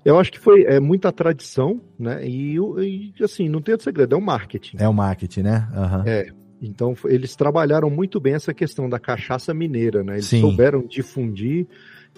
[0.04, 2.26] Eu acho que foi é, muita tradição, né?
[2.26, 4.76] E, e assim, não tem outro segredo, é o marketing.
[4.78, 5.68] É o marketing, né?
[5.74, 6.02] Uhum.
[6.06, 6.26] É.
[6.60, 10.14] Então, eles trabalharam muito bem essa questão da cachaça mineira, né?
[10.14, 10.40] Eles Sim.
[10.40, 11.66] souberam difundir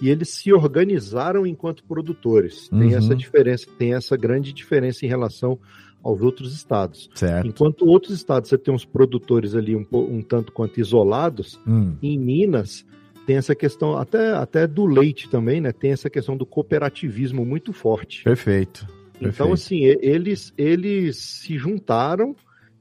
[0.01, 2.69] e eles se organizaram enquanto produtores.
[2.69, 2.97] Tem uhum.
[2.97, 5.59] essa diferença, tem essa grande diferença em relação
[6.03, 7.09] aos outros estados.
[7.15, 7.47] Certo.
[7.47, 11.95] Enquanto outros estados você tem uns produtores ali um, um tanto quanto isolados, hum.
[12.01, 12.85] em Minas
[13.27, 15.73] tem essa questão, até, até do leite também, né?
[15.73, 18.23] Tem essa questão do cooperativismo muito forte.
[18.23, 18.87] Perfeito.
[19.19, 22.33] Então, assim, eles, eles se juntaram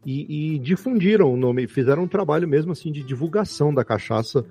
[0.04, 4.44] e, e, difundiram o nome, fizeram um trabalho mesmo assim de divulgação da cachaça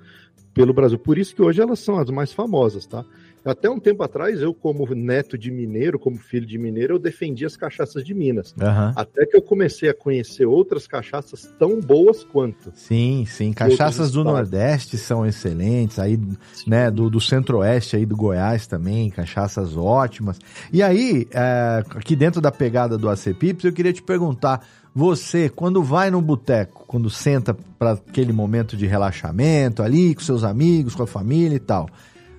[0.52, 0.98] pelo Brasil.
[0.98, 3.02] Por isso que hoje elas são as mais famosas, tá?
[3.46, 7.46] Até um tempo atrás, eu, como neto de mineiro, como filho de mineiro, eu defendia
[7.46, 8.54] as cachaças de Minas.
[8.60, 8.92] Uhum.
[8.94, 12.72] Até que eu comecei a conhecer outras cachaças tão boas quanto.
[12.74, 13.52] Sim, sim.
[13.52, 16.18] Cachaças do Nordeste são excelentes, aí,
[16.52, 16.70] sim.
[16.70, 20.38] né, do, do Centro-Oeste aí do Goiás também, cachaças ótimas.
[20.72, 25.82] E aí, é, aqui dentro da pegada do ACPIPS, eu queria te perguntar, você, quando
[25.82, 31.02] vai no boteco, quando senta para aquele momento de relaxamento ali, com seus amigos, com
[31.02, 31.88] a família e tal.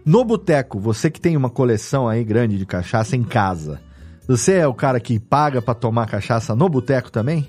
[0.08, 3.82] No boteco, você que tem uma coleção aí grande de cachaça em casa,
[4.26, 7.46] você é o cara que paga para tomar cachaça no boteco também?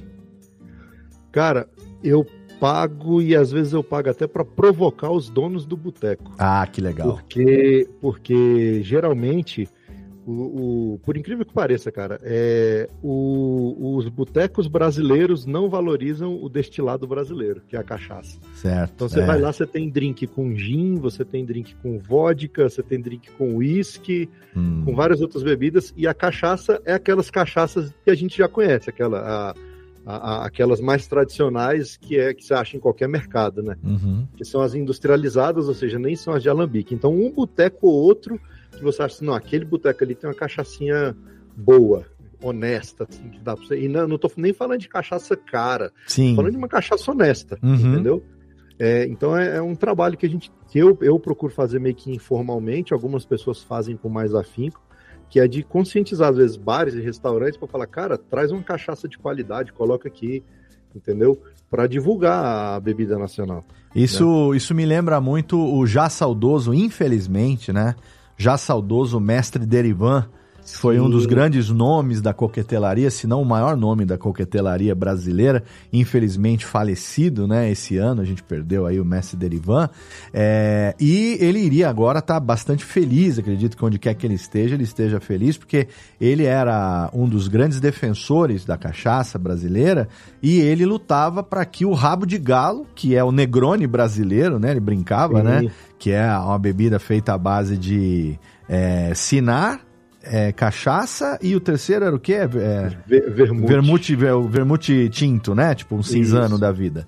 [1.31, 1.69] Cara,
[2.03, 2.27] eu
[2.59, 6.33] pago e às vezes eu pago até para provocar os donos do boteco.
[6.37, 7.13] Ah, que legal.
[7.13, 9.69] Porque, porque geralmente
[10.29, 16.51] o, o, por incrível que pareça, cara, é, o, os botecos brasileiros não valorizam o
[16.51, 18.39] destilado brasileiro, que é a cachaça.
[18.53, 18.93] Certo.
[18.95, 19.25] Então você é.
[19.25, 23.31] vai lá, você tem drink com gin, você tem drink com vodka, você tem drink
[23.33, 24.83] com whisky, hum.
[24.85, 28.91] com várias outras bebidas, e a cachaça é aquelas cachaças que a gente já conhece,
[28.91, 29.55] aquela, a,
[30.05, 33.77] a, a, aquelas mais tradicionais que é que você acha em qualquer mercado, né?
[33.83, 34.29] Uhum.
[34.37, 36.95] Que são as industrializadas, ou seja, nem são as de alambique.
[36.95, 38.39] Então, um boteco ou outro
[38.79, 41.17] que você acha assim, não, aquele boteco ali tem uma cachaçinha
[41.57, 42.07] boa,
[42.43, 43.81] honesta, assim, que dá pra você.
[43.81, 46.35] E não, não tô nem falando de cachaça cara, Sim.
[46.37, 47.75] falando de uma cachaça honesta, uhum.
[47.75, 48.23] entendeu?
[48.79, 51.97] É, então é, é, um trabalho que a gente, que eu, eu procuro fazer meio
[51.97, 54.81] que informalmente, algumas pessoas fazem com mais afinco,
[55.29, 59.09] que é de conscientizar, às vezes, bares e restaurantes para falar, cara, traz uma cachaça
[59.09, 60.43] de qualidade, coloca aqui,
[60.95, 61.39] entendeu?
[61.69, 63.65] Para divulgar a bebida nacional.
[63.95, 64.57] Isso, né?
[64.57, 67.95] isso me lembra muito o já saudoso, infelizmente, né?
[68.39, 70.31] Já saudoso mestre Derivan,
[70.75, 71.03] foi Sim.
[71.03, 76.67] um dos grandes nomes da coquetelaria, se não o maior nome da coquetelaria brasileira, infelizmente
[76.67, 77.71] falecido, né?
[77.71, 79.89] Esse ano a gente perdeu aí o mestre Derivan.
[80.33, 84.35] É, e ele iria agora estar tá bastante feliz, acredito que onde quer que ele
[84.35, 85.89] esteja, ele esteja feliz, porque
[86.21, 90.09] ele era um dos grandes defensores da cachaça brasileira
[90.43, 94.73] e ele lutava para que o rabo de galo, que é o Negroni brasileiro, né?
[94.73, 95.45] Ele brincava, Sim.
[95.45, 95.71] né?
[95.99, 99.88] Que é uma bebida feita à base de é, sinar,
[100.31, 102.35] é, cachaça e o terceiro era o quê?
[102.35, 103.67] É, vermute.
[103.67, 105.75] Vermute, vermute tinto, né?
[105.75, 106.59] Tipo um cinzano Isso.
[106.59, 107.07] da vida.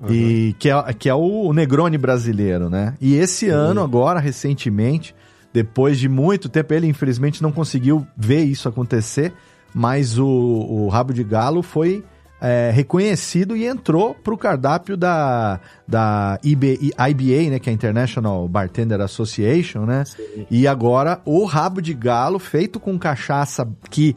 [0.00, 0.12] Uhum.
[0.12, 2.94] E que é, que é o Negroni brasileiro, né?
[3.00, 3.56] E esse uhum.
[3.56, 5.14] ano, agora, recentemente,
[5.52, 9.32] depois de muito tempo, ele infelizmente não conseguiu ver isso acontecer,
[9.74, 12.04] mas o, o Rabo de Galo foi
[12.40, 17.74] é, reconhecido e entrou para o cardápio da, da IB, IBA, né, que é a
[17.74, 20.04] International Bartender Association, né?
[20.04, 20.46] Sim.
[20.50, 24.16] E agora o rabo de galo feito com cachaça que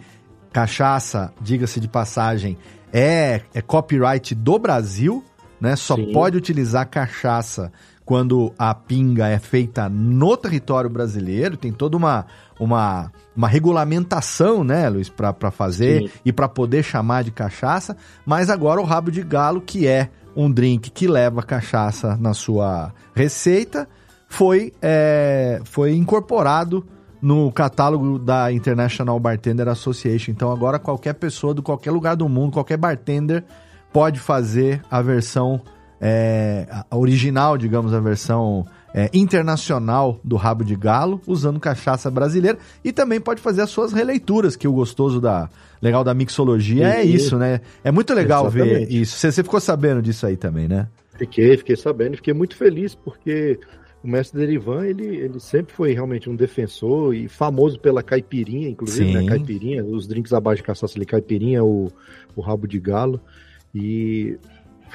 [0.52, 2.58] cachaça, diga-se de passagem,
[2.94, 5.24] é, é copyright do Brasil,
[5.60, 5.76] né?
[5.76, 6.14] Só Sim.
[6.14, 7.72] pode utilizar cachaça
[8.06, 12.26] quando a pinga é feita no território brasileiro, tem toda uma,
[12.60, 16.10] uma, uma regulamentação, né, Luiz, para fazer Sim.
[16.26, 20.52] e para poder chamar de cachaça, mas agora o rabo de galo, que é um
[20.52, 23.88] drink que leva cachaça na sua receita,
[24.28, 26.86] foi, é, foi incorporado
[27.22, 30.32] no catálogo da International Bartender Association.
[30.32, 33.46] Então agora qualquer pessoa de qualquer lugar do mundo, qualquer bartender
[33.94, 35.62] pode fazer a versão
[36.06, 42.58] é, a original, digamos, a versão é, internacional do rabo de galo, usando cachaça brasileira.
[42.84, 45.50] E também pode fazer as suas releituras, que o gostoso da
[45.82, 47.62] legal da mixologia é isso, né?
[47.86, 48.86] É muito legal Exatamente.
[48.86, 49.18] ver isso.
[49.18, 50.90] Você, você ficou sabendo disso aí também, né?
[51.18, 53.58] Fiquei, fiquei sabendo, fiquei muito feliz porque
[54.04, 59.14] o mestre Derivan, ele, ele sempre foi realmente um defensor e famoso pela caipirinha, inclusive,
[59.14, 59.26] né?
[59.26, 61.90] Caipirinha, os drinks abaixo de cachaça ali, caipirinha, o,
[62.36, 63.22] o rabo de galo.
[63.74, 64.38] E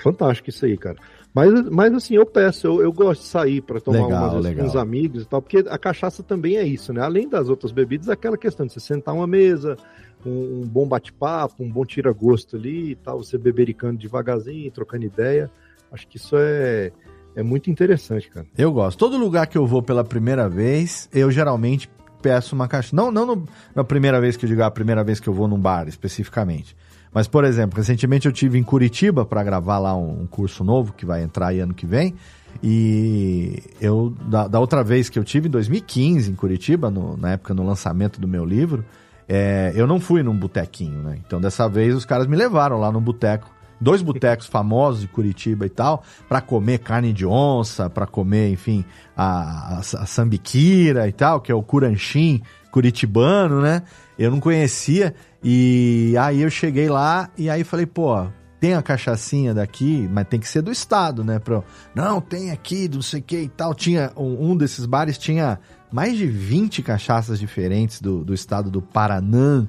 [0.03, 0.97] fantástico isso aí, cara.
[1.35, 4.65] Mas, mas assim, eu peço, eu, eu gosto de sair para tomar legal, umas com
[4.65, 7.01] os amigos e tal, porque a cachaça também é isso, né?
[7.03, 9.77] Além das outras bebidas, é aquela questão de você sentar uma mesa,
[10.25, 15.51] um, um bom bate-papo, um bom tira-gosto ali e tal, você bebericando devagarzinho, trocando ideia.
[15.93, 16.93] Acho que isso é,
[17.37, 18.47] é muito interessante, cara.
[18.57, 18.99] Eu gosto.
[18.99, 22.97] Todo lugar que eu vou pela primeira vez, eu geralmente peço uma cachaça.
[22.97, 25.47] Não, não no, na primeira vez que eu digo a primeira vez que eu vou
[25.47, 26.77] num bar, especificamente.
[27.19, 31.05] Mas, por exemplo, recentemente eu tive em Curitiba para gravar lá um, curso novo que
[31.05, 32.15] vai entrar aí ano que vem.
[32.63, 37.33] E eu, da, da outra vez que eu tive, em 2015, em Curitiba, no, na
[37.33, 38.85] época no lançamento do meu livro,
[39.29, 41.19] é, eu não fui num botequinho, né?
[41.27, 43.51] Então dessa vez os caras me levaram lá num boteco,
[43.81, 48.85] dois botecos famosos de Curitiba e tal, para comer carne de onça, para comer, enfim,
[49.17, 53.83] a, a, a, sambiquira e tal, que é o curanchim curitibano, né?
[54.17, 58.27] Eu não conhecia e aí eu cheguei lá e aí falei, pô,
[58.61, 61.39] tem a cachaçinha daqui, mas tem que ser do estado, né?
[61.39, 61.65] Pro...
[61.95, 63.75] Não, tem aqui, não sei o que e tal.
[63.75, 65.61] Tinha um, desses bares tinha
[65.93, 69.67] mais de 20 cachaças diferentes do, do estado do Paraná.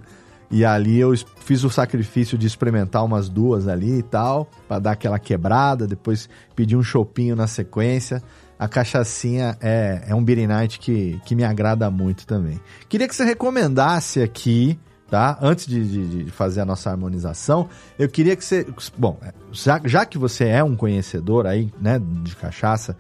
[0.51, 1.13] E ali eu
[1.45, 6.27] fiz o sacrifício de experimentar umas duas ali e tal, para dar aquela quebrada, depois
[6.55, 8.23] pedi um chopinho na sequência.
[8.58, 12.60] A cachaçinha é, é um beer night que, que me agrada muito também.
[12.89, 14.77] Queria que você recomendasse aqui,
[15.09, 15.37] tá?
[15.41, 17.67] Antes de, de, fazer a nossa harmonização,
[17.97, 18.65] eu queria que você...
[18.97, 19.19] Bom,
[19.51, 22.95] já, já que você é um conhecedor aí, né, de cachaça,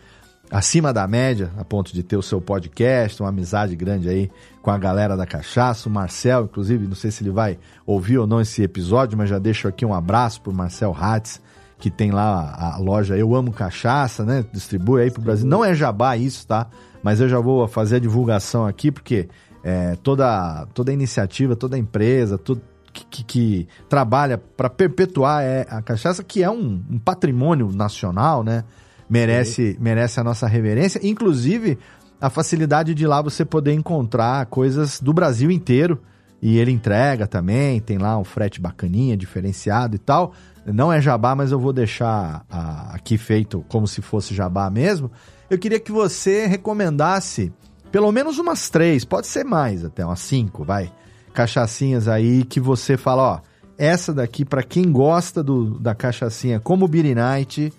[0.49, 4.71] acima da média, a ponto de ter o seu podcast, uma amizade grande aí com
[4.71, 8.41] a galera da Cachaça, o Marcel, inclusive, não sei se ele vai ouvir ou não
[8.41, 11.41] esse episódio, mas já deixo aqui um abraço pro Marcel Hatz,
[11.77, 14.43] que tem lá a loja Eu Amo Cachaça, né?
[14.51, 15.47] Distribui aí pro Brasil.
[15.47, 16.67] Não é jabá isso, tá?
[17.01, 19.29] Mas eu já vou fazer a divulgação aqui, porque
[19.63, 22.61] é, toda, toda iniciativa, toda empresa, tudo,
[22.93, 28.43] que, que, que, trabalha para perpetuar é a cachaça, que é um, um patrimônio nacional,
[28.43, 28.63] né?
[29.09, 30.99] merece, merece a nossa reverência.
[31.03, 31.77] Inclusive,
[32.21, 36.01] a facilidade de lá você poder encontrar coisas do Brasil inteiro.
[36.41, 40.33] E ele entrega também, tem lá um frete bacaninha, diferenciado e tal.
[40.65, 45.11] Não é jabá, mas eu vou deixar a, aqui feito como se fosse jabá mesmo.
[45.49, 47.51] Eu queria que você recomendasse
[47.91, 50.91] pelo menos umas três, pode ser mais até, umas cinco, vai.
[51.33, 53.39] Cachaçinhas aí que você fala, ó,
[53.77, 57.71] essa daqui para quem gosta do, da cachaçinha como Beer Night,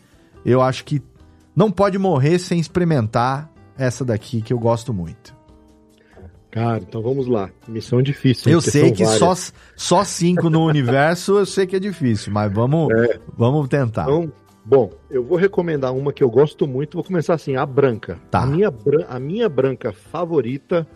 [0.44, 1.03] eu acho que
[1.55, 5.38] não pode morrer sem experimentar essa daqui que eu gosto muito.
[6.51, 7.49] Cara, então vamos lá.
[7.68, 8.51] Missão difícil.
[8.51, 9.35] Eu sei que só,
[9.77, 13.20] só cinco no universo eu sei que é difícil, mas vamos, é.
[13.37, 14.03] vamos tentar.
[14.03, 14.33] Então,
[14.64, 16.94] bom, eu vou recomendar uma que eu gosto muito.
[16.94, 18.18] Vou começar assim, a branca.
[18.31, 18.42] Tá.
[18.42, 18.73] A, minha,
[19.09, 20.87] a minha branca favorita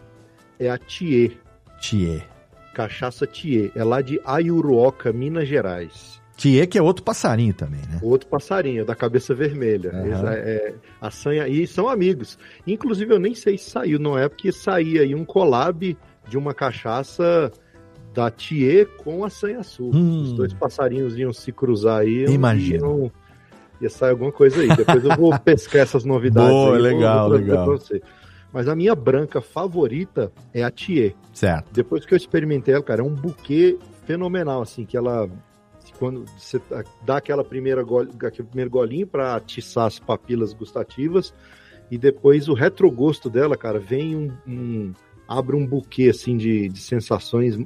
[0.59, 1.33] é a Thier.
[1.81, 2.27] Thier.
[2.75, 3.71] Cachaça Thier.
[3.75, 6.23] É lá de Ayuruoca, Minas Gerais.
[6.37, 8.01] Tie, que é outro passarinho também, né?
[8.03, 9.93] Outro passarinho, da cabeça vermelha.
[9.93, 10.29] Uhum.
[10.29, 12.37] É, a sanha, e são amigos.
[12.67, 15.97] Inclusive, eu nem sei se saiu, não é porque saía aí um collab
[16.29, 17.53] de uma cachaça
[18.13, 19.93] da Tie com a sanha sul.
[19.95, 20.23] Hum.
[20.23, 22.25] Os dois passarinhos iam se cruzar aí.
[22.27, 22.87] Imagina.
[22.87, 23.13] Iam,
[23.81, 24.69] ia sair alguma coisa aí.
[24.69, 26.83] Depois eu vou pescar essas novidades Boa, aí.
[26.83, 27.79] legal, vou, vou legal.
[28.53, 31.15] Mas a minha branca favorita é a Tie.
[31.33, 31.73] Certo.
[31.73, 35.29] Depois que eu experimentei ela, cara, é um buquê fenomenal, assim, que ela
[35.99, 36.61] quando você
[37.05, 41.33] dá aquela primeira gole, aquele primeiro golinho para atiçar as papilas gustativas
[41.91, 44.93] e depois o retrogosto dela, cara, vem um, um
[45.29, 47.59] abre um buquê assim de, de sensações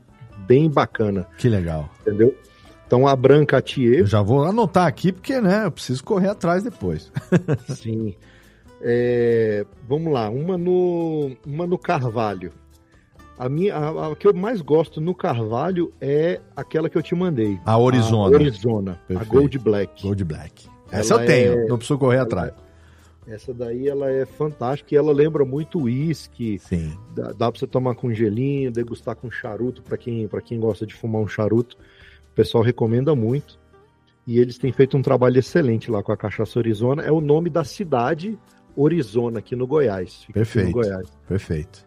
[0.46, 1.26] bem bacana.
[1.38, 1.88] Que legal.
[2.02, 2.34] Entendeu?
[2.88, 4.00] Então a Branca Thier.
[4.00, 7.12] Eu já vou anotar aqui porque, né, eu preciso correr atrás depois.
[7.68, 8.14] Sim.
[8.80, 12.50] É, vamos lá, uma no, uma no Carvalho.
[13.38, 17.14] A, minha, a, a, que eu mais gosto no Carvalho é aquela que eu te
[17.14, 17.60] mandei.
[17.66, 18.34] A Arizona.
[18.34, 19.00] A Arizona.
[19.14, 20.02] A Gold Black.
[20.02, 20.66] Gold Black.
[20.90, 21.66] Essa ela eu tenho, é...
[21.66, 22.52] não preciso correr atrás.
[23.26, 26.58] Essa daí ela é fantástica e ela lembra muito uísque.
[26.60, 26.96] Sim.
[27.14, 30.86] Dá, dá pra você tomar com gelinho, degustar com charuto, para quem, pra quem gosta
[30.86, 31.76] de fumar um charuto.
[32.38, 33.58] O pessoal recomenda muito.
[34.24, 37.02] E eles têm feito um trabalho excelente lá com a cachaça Arizona.
[37.02, 38.38] É o nome da cidade
[38.80, 40.24] Arizona, aqui no Goiás.
[40.32, 40.66] Perfeito.
[40.68, 41.08] No Goiás.
[41.26, 41.84] Perfeito.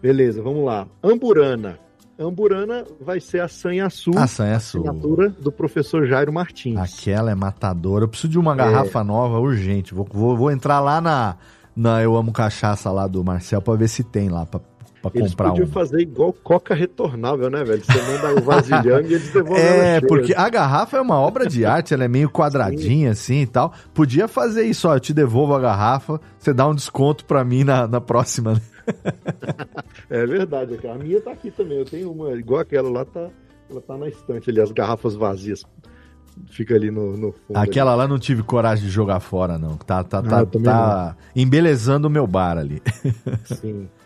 [0.00, 0.86] Beleza, vamos lá.
[1.02, 1.76] Amburana.
[2.16, 4.12] Amburana vai ser a sanhaçu.
[4.16, 4.78] A sanhaçu.
[4.78, 6.78] Assinatura do professor Jairo Martins.
[6.78, 8.04] Aquela é matadora.
[8.04, 9.02] Eu preciso de uma garrafa é...
[9.02, 9.92] nova urgente.
[9.92, 11.36] Vou, vou, vou, entrar lá na,
[11.74, 14.46] na Eu Amo Cachaça lá do Marcel pra ver se tem lá
[15.02, 15.72] pra eles comprar podiam uma.
[15.72, 17.82] fazer igual coca retornável, né, velho?
[17.84, 21.64] Você manda o vasilhame e eles devolvem É, porque a garrafa é uma obra de
[21.64, 23.36] arte, ela é meio quadradinha Sim.
[23.36, 23.72] assim e tal.
[23.94, 27.64] Podia fazer isso, ó, eu te devolvo a garrafa, você dá um desconto pra mim
[27.64, 28.60] na, na próxima, né?
[30.10, 31.78] é verdade, a minha tá aqui também.
[31.78, 33.28] Eu tenho uma igual aquela lá, tá,
[33.70, 35.64] ela tá na estante ali, as garrafas vazias.
[36.50, 37.56] fica ali no, no fundo.
[37.56, 37.98] Aquela ali.
[37.98, 39.76] lá não tive coragem de jogar fora, não.
[39.76, 42.82] Tá, tá, tá, tá embelezando o meu bar ali.
[43.44, 43.88] Sim.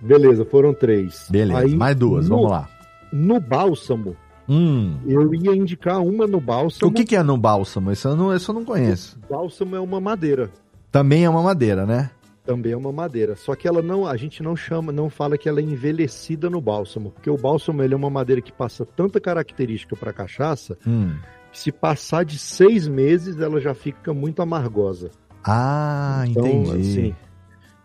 [0.00, 1.26] Beleza, foram três.
[1.30, 2.68] Beleza, Aí, mais duas, no, vamos lá.
[3.12, 4.16] No bálsamo,
[4.48, 4.96] hum.
[5.06, 6.90] eu ia indicar uma no bálsamo.
[6.90, 7.90] O que, que é no bálsamo?
[7.90, 9.18] Isso eu não, isso eu não conheço.
[9.28, 10.50] O bálsamo é uma madeira.
[10.90, 12.10] Também é uma madeira, né?
[12.44, 13.36] Também é uma madeira.
[13.36, 16.60] Só que ela não, a gente não chama, não fala que ela é envelhecida no
[16.60, 21.14] bálsamo, porque o bálsamo ele é uma madeira que passa tanta característica para cachaça, hum.
[21.52, 25.10] que se passar de seis meses ela já fica muito amargosa.
[25.44, 26.80] Ah, então, entendi.
[26.80, 27.16] Assim,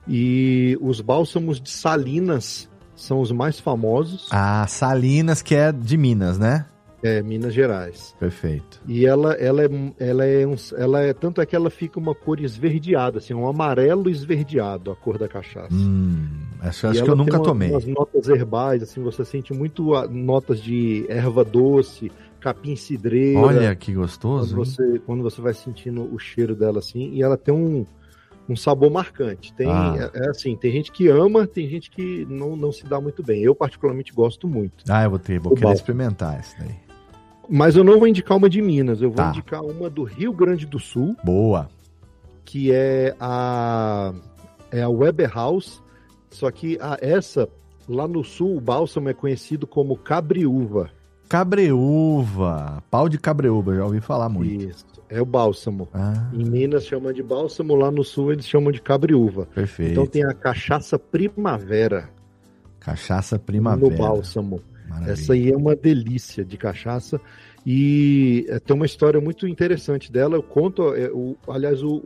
[0.08, 4.28] e os bálsamos de Salinas são os mais famosos.
[4.32, 6.66] Ah, Salinas que é de Minas, né?
[7.04, 8.16] É, Minas Gerais.
[8.18, 8.82] Perfeito.
[8.88, 11.14] E ela, ela, é, ela, é um, ela é.
[11.14, 15.28] Tanto é que ela fica uma cor esverdeada, assim, um amarelo esverdeado, a cor da
[15.28, 15.74] cachaça.
[15.74, 16.30] Hum,
[16.62, 17.72] acho, acho que eu nunca uma, tomei.
[17.72, 23.40] Umas notas herbais, assim, você sente muito notas de erva doce, capim cidreira.
[23.40, 24.56] Olha que gostoso.
[24.56, 27.86] Quando você, quando você vai sentindo o cheiro dela, assim, e ela tem um
[28.48, 29.54] um sabor marcante.
[29.54, 30.12] Tem, ah.
[30.14, 33.24] é, é, assim, tem gente que ama, tem gente que não, não se dá muito
[33.24, 33.42] bem.
[33.42, 34.84] Eu particularmente gosto muito.
[34.90, 35.80] Ah, eu vou ter, vou querer bálsamo.
[35.80, 36.76] experimentar esse daí.
[37.50, 39.30] Mas eu não vou indicar uma de Minas, eu vou tá.
[39.30, 41.16] indicar uma do Rio Grande do Sul.
[41.24, 41.70] Boa.
[42.46, 44.14] Que é a
[44.72, 45.82] é a Weber House,
[46.32, 47.48] só que a, essa
[47.88, 50.90] lá no sul o bálsamo é conhecido como cabriúva.
[51.30, 54.70] Cabreúva, pau de cabreúva, já ouvi falar muito.
[54.70, 55.88] Isso, é o bálsamo.
[55.94, 56.30] Ah.
[56.34, 59.46] Em Minas chamam de bálsamo, lá no sul eles chamam de cabriúva.
[59.54, 59.92] Perfeito.
[59.92, 62.10] Então tem a cachaça primavera.
[62.80, 63.90] Cachaça primavera.
[63.90, 64.62] No bálsamo.
[64.90, 65.12] Maravilha.
[65.12, 67.22] Essa aí é uma delícia de cachaça.
[67.66, 70.36] E é, tem uma história muito interessante dela.
[70.36, 72.02] Eu conto, é, o, aliás, o,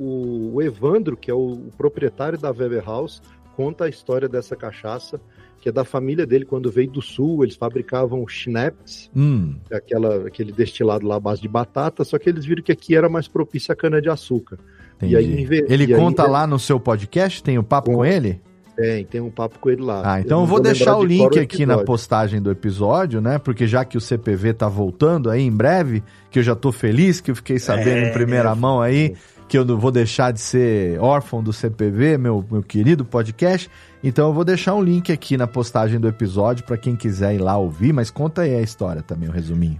[0.53, 3.21] o, Evandro, que é o, o proprietário da Weber House,
[3.55, 5.19] conta a história dessa cachaça
[5.67, 9.55] que é da família dele quando veio do sul, eles fabricavam schnapps, hum.
[9.69, 13.09] aquela, aquele destilado lá à base de batata, só que eles viram que aqui era
[13.09, 14.57] mais propício a cana de açúcar.
[14.95, 15.13] Entendi.
[15.13, 17.97] E aí, ele e conta aí, lá no seu podcast, tem o um papo com,
[17.97, 18.41] com ele?
[18.77, 20.03] Tem, tem um papo com ele lá.
[20.05, 23.37] Ah, então eu, eu vou deixar o link aqui na postagem do episódio, né?
[23.37, 26.01] Porque já que o CPV tá voltando aí em breve,
[26.31, 29.15] que eu já tô feliz, que eu fiquei sabendo é, em primeira é, mão aí,
[29.47, 33.69] que eu não vou deixar de ser órfão do CPV, meu, meu querido podcast.
[34.03, 37.39] Então eu vou deixar um link aqui na postagem do episódio para quem quiser ir
[37.39, 39.79] lá ouvir, mas conta aí a história também, o um resuminho.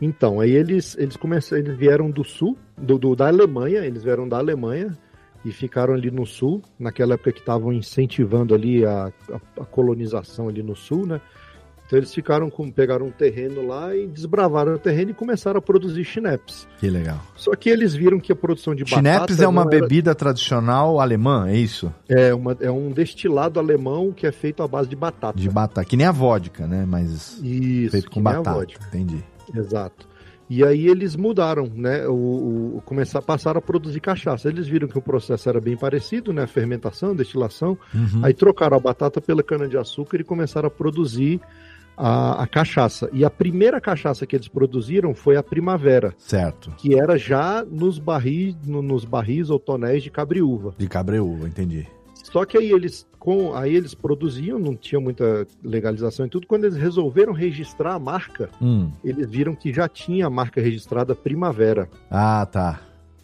[0.00, 4.28] Então, aí eles, eles começaram, eles vieram do sul, do, do, da Alemanha, eles vieram
[4.28, 4.92] da Alemanha
[5.42, 10.48] e ficaram ali no sul, naquela época que estavam incentivando ali a, a, a colonização
[10.48, 11.20] ali no sul, né?
[11.86, 15.62] Então eles ficaram com, pegaram um terreno lá e desbravaram o terreno e começaram a
[15.62, 16.66] produzir chinepes.
[16.78, 17.20] Que legal.
[17.36, 18.96] Só que eles viram que a produção de batata...
[18.96, 21.92] Chinepes é uma bebida tradicional alemã, é isso?
[22.08, 25.38] É, uma, é um destilado alemão que é feito à base de batata.
[25.38, 26.84] De batata, que nem a vodka, né?
[26.86, 29.22] Mas isso, feito com batata, entendi.
[29.54, 30.08] Exato.
[30.48, 32.06] E aí eles mudaram, né?
[32.06, 34.48] O, o, começar, passaram a produzir cachaça.
[34.48, 36.46] Eles viram que o processo era bem parecido, né?
[36.46, 37.76] Fermentação, destilação.
[37.92, 38.20] Uhum.
[38.22, 41.40] Aí trocaram a batata pela cana-de-açúcar e começaram a produzir
[41.96, 43.08] a, a, cachaça.
[43.12, 46.14] E a primeira cachaça que eles produziram foi a Primavera.
[46.18, 46.70] Certo.
[46.76, 50.74] Que era já nos barris, no, nos barris ou tonéis de cabriúva.
[50.76, 51.88] De cabriúva, entendi.
[52.32, 56.46] Só que aí eles, com, aí eles produziam, não tinha muita legalização e tudo.
[56.46, 58.90] Quando eles resolveram registrar a marca, hum.
[59.04, 61.88] eles viram que já tinha a marca registrada Primavera.
[62.10, 62.80] Ah, tá.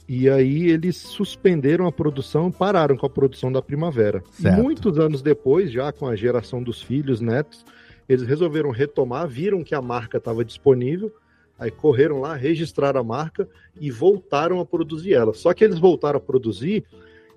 [0.09, 4.23] E aí eles suspenderam a produção, pararam com a produção da Primavera.
[4.33, 4.62] Certo.
[4.62, 7.65] Muitos anos depois, já com a geração dos filhos, netos,
[8.09, 11.12] eles resolveram retomar, viram que a marca estava disponível,
[11.59, 13.49] aí correram lá, registraram a marca
[13.81, 15.33] e voltaram a produzir ela.
[15.33, 16.85] Só que eles voltaram a produzir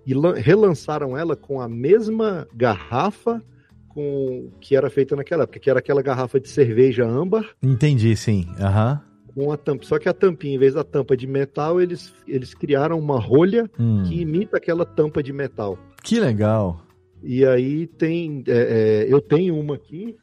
[0.06, 3.42] e relançaram ela com a mesma garrafa
[3.88, 7.46] com que era feita naquela época, que era aquela garrafa de cerveja âmbar.
[7.64, 8.46] Entendi, sim.
[8.60, 9.02] Aham.
[9.10, 9.84] Uhum com a tampa.
[9.86, 13.70] Só que a tampinha, em vez da tampa de metal, eles, eles criaram uma rolha
[13.78, 14.04] hum.
[14.08, 15.78] que imita aquela tampa de metal.
[16.02, 16.82] Que legal.
[17.22, 18.44] E aí tem.
[18.48, 20.16] É, é, eu tenho uma aqui,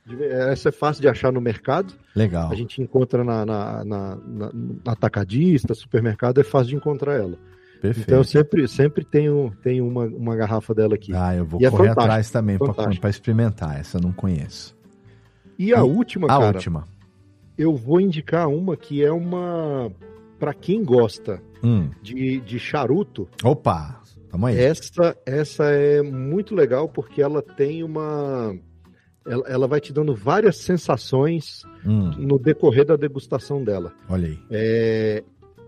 [0.50, 1.92] essa é fácil de achar no mercado.
[2.14, 2.50] Legal.
[2.50, 4.52] A gente encontra na, na, na, na
[4.86, 7.36] atacadista, supermercado, é fácil de encontrar ela.
[7.82, 8.06] Perfeito.
[8.06, 11.12] Então eu sempre, sempre tenho, tenho uma, uma garrafa dela aqui.
[11.12, 13.80] Ah, eu vou e é correr é atrás também para experimentar.
[13.80, 14.78] Essa eu não conheço.
[15.58, 16.56] E a e, última, a cara.
[16.56, 16.86] última.
[17.58, 19.90] Eu vou indicar uma que é uma.
[20.38, 21.90] para quem gosta hum.
[22.00, 23.28] de, de charuto.
[23.42, 24.00] Opa!
[24.30, 24.56] Tamo aí.
[24.56, 28.56] Essa, essa é muito legal porque ela tem uma.
[29.26, 32.10] Ela, ela vai te dando várias sensações hum.
[32.16, 33.92] no decorrer da degustação dela.
[34.08, 34.38] Olha aí.
[34.50, 35.24] É,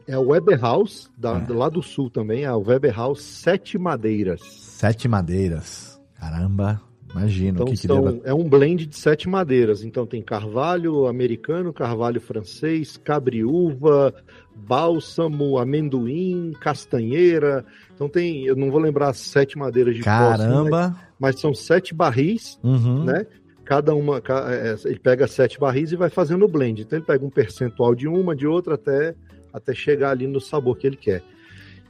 [0.07, 1.53] é a Weber House, da, é.
[1.53, 4.41] lá do sul também, a Weber House Sete Madeiras.
[4.43, 6.01] Sete Madeiras.
[6.15, 6.81] Caramba,
[7.15, 7.63] Imagino.
[7.63, 8.21] Então, que são, deva...
[8.25, 9.85] é um blend de sete madeiras.
[9.85, 14.13] Então tem carvalho americano, carvalho francês, cabriúva,
[14.55, 17.65] bálsamo, amendoim, castanheira.
[17.95, 20.97] Então tem, eu não vou lembrar as sete madeiras de Caramba!
[21.19, 23.05] Mas, são sete barris, uhum.
[23.05, 23.25] né?
[23.65, 26.83] Cada uma, é, ele pega sete barris e vai fazendo o blend.
[26.83, 29.15] Então ele pega um percentual de uma, de outra, até,
[29.55, 31.23] até chegar ali no sabor que ele quer.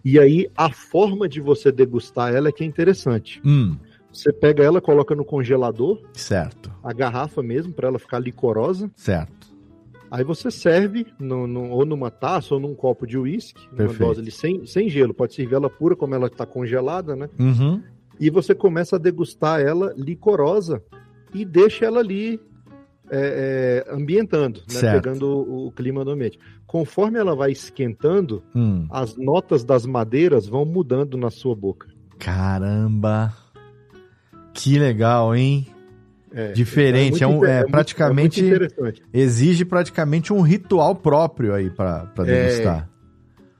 [0.04, 3.40] E aí a forma de você degustar ela é que é interessante.
[3.42, 3.74] Hum.
[4.12, 6.00] Você pega ela, coloca no congelador.
[6.12, 6.70] Certo.
[6.84, 8.90] A garrafa mesmo, para ela ficar licorosa.
[8.94, 9.52] Certo.
[10.10, 14.20] Aí você serve no, no, ou numa taça ou num copo de uísque, uma dose
[14.20, 15.12] ali sem, sem gelo.
[15.12, 17.28] Pode servir ela pura, como ela está congelada, né?
[17.36, 17.82] Uhum.
[18.20, 20.80] E você começa a degustar ela licorosa
[21.32, 22.40] e deixa ela ali
[23.10, 24.92] é, é, ambientando, né?
[24.92, 26.38] pegando o, o, clima do ambiente.
[26.66, 28.86] Conforme ela vai esquentando, hum.
[28.90, 31.88] as notas das madeiras vão mudando na sua boca.
[32.18, 33.32] Caramba!
[34.52, 35.66] Que legal, hein?
[36.32, 38.42] É, Diferente, é, é, um, é, é praticamente
[39.12, 42.90] exige praticamente um ritual próprio aí para é, degustar.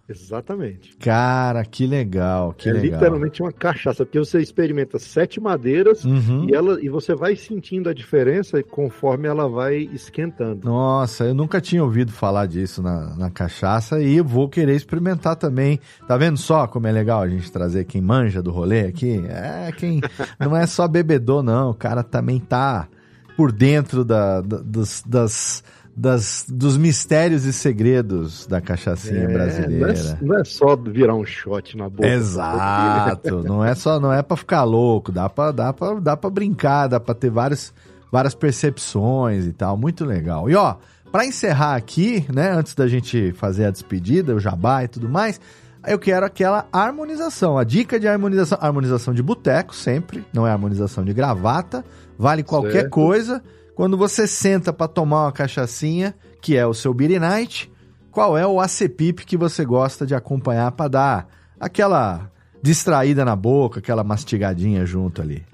[0.07, 0.95] Exatamente.
[0.99, 2.93] Cara, que legal, que é legal.
[2.93, 6.47] literalmente uma cachaça, porque você experimenta sete madeiras uhum.
[6.49, 10.69] e, ela, e você vai sentindo a diferença conforme ela vai esquentando.
[10.69, 15.81] Nossa, eu nunca tinha ouvido falar disso na, na cachaça e vou querer experimentar também.
[16.07, 19.25] Tá vendo só como é legal a gente trazer quem manja do rolê aqui?
[19.27, 20.03] É, quem
[20.39, 21.71] não é só bebedor, não.
[21.71, 22.89] O cara também tá
[23.37, 24.59] por dentro da, da
[25.07, 25.65] das
[25.97, 29.87] das, dos mistérios e segredos da cachaçinha é, brasileira.
[29.87, 32.07] Não é, não é, só virar um shot na boca.
[32.07, 33.43] Exato.
[33.45, 36.89] não é só, não é para ficar louco, dá para dá para dá para brincar,
[36.89, 37.73] dá para ter várias
[38.11, 40.51] várias percepções e tal, muito legal.
[40.51, 40.77] E ó,
[41.13, 45.41] para encerrar aqui, né, antes da gente fazer a despedida, o jabá e tudo mais,
[45.87, 51.05] eu quero aquela harmonização, a dica de harmonização, harmonização de boteco sempre, não é harmonização
[51.05, 51.85] de gravata,
[52.19, 52.91] vale qualquer certo.
[52.91, 53.43] coisa.
[53.75, 57.71] Quando você senta para tomar uma cachaçinha, que é o seu Beer Night,
[58.11, 62.31] qual é o acepip que você gosta de acompanhar para dar aquela
[62.63, 65.45] distraída na boca, aquela mastigadinha junto ali?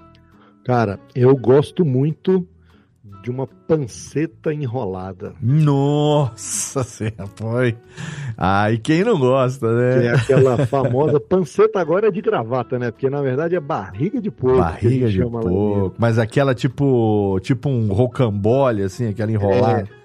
[0.65, 2.47] Cara, eu gosto muito
[3.23, 5.35] de uma panceta enrolada.
[5.41, 7.77] Nossa senhora, foi.
[8.37, 10.01] Ai, quem não gosta, né?
[10.01, 12.91] Que é aquela famosa panceta agora é de gravata, né?
[12.91, 14.59] Porque na verdade é barriga de porco.
[14.59, 15.95] Barriga de porco.
[15.99, 19.89] Mas aquela tipo, tipo um rocambole, assim, aquela enrolada.
[19.97, 20.01] É.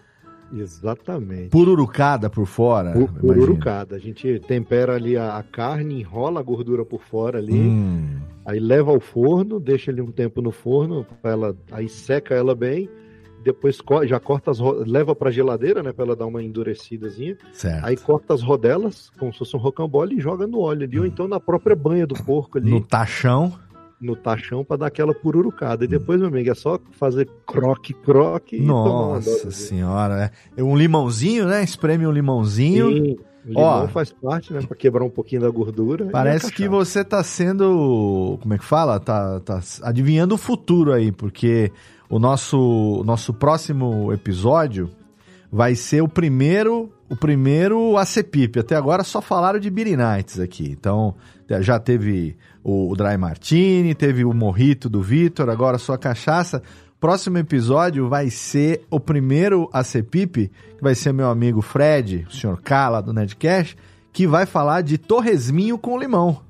[0.54, 1.50] Exatamente.
[1.50, 2.94] Pururucada por fora.
[2.94, 3.96] Pur, pururucada.
[3.96, 8.20] A gente tempera ali a, a, carne, enrola a gordura por fora ali, hum.
[8.46, 12.90] aí leva ao forno, deixa ali um tempo no forno, ela, aí seca ela bem
[13.46, 13.78] depois
[14.08, 17.38] já corta as leva para geladeira, né, para ela dar uma endurecidazinha.
[17.54, 17.86] Certo.
[17.86, 21.02] Aí corta as rodelas, como se fosse um rocambole e joga no óleo ali, hum.
[21.02, 22.72] ou então na própria banha do porco ali.
[22.72, 23.54] No tachão.
[24.02, 25.86] No tachão para dar aquela pururucada.
[25.86, 26.22] E depois, hum.
[26.22, 31.64] meu amigo, é só fazer croque, croque Nossa senhora, é um limãozinho, né?
[31.64, 32.92] Espreme um limãozinho.
[32.92, 33.16] Sim.
[33.46, 34.60] O limão Ó, faz parte, né?
[34.64, 36.08] Pra quebrar um pouquinho da gordura.
[36.08, 38.40] Parece que você tá sendo.
[38.42, 39.00] Como é que fala?
[39.00, 41.72] Tá, tá adivinhando o futuro aí, porque
[42.10, 44.90] o nosso, nosso próximo episódio
[45.52, 48.60] vai ser o primeiro o primeiro ACPIP.
[48.60, 50.72] Até agora só falaram de Beer Nights aqui.
[50.72, 51.16] Então,
[51.62, 56.64] já teve o, o Dry Martini, teve o Morrito do Vitor, agora só cachaça.
[57.00, 62.60] Próximo episódio vai ser o primeiro ACPIP, que vai ser meu amigo Fred, o senhor
[62.62, 63.78] K lá do Nedcast,
[64.12, 66.45] que vai falar de torresminho com limão.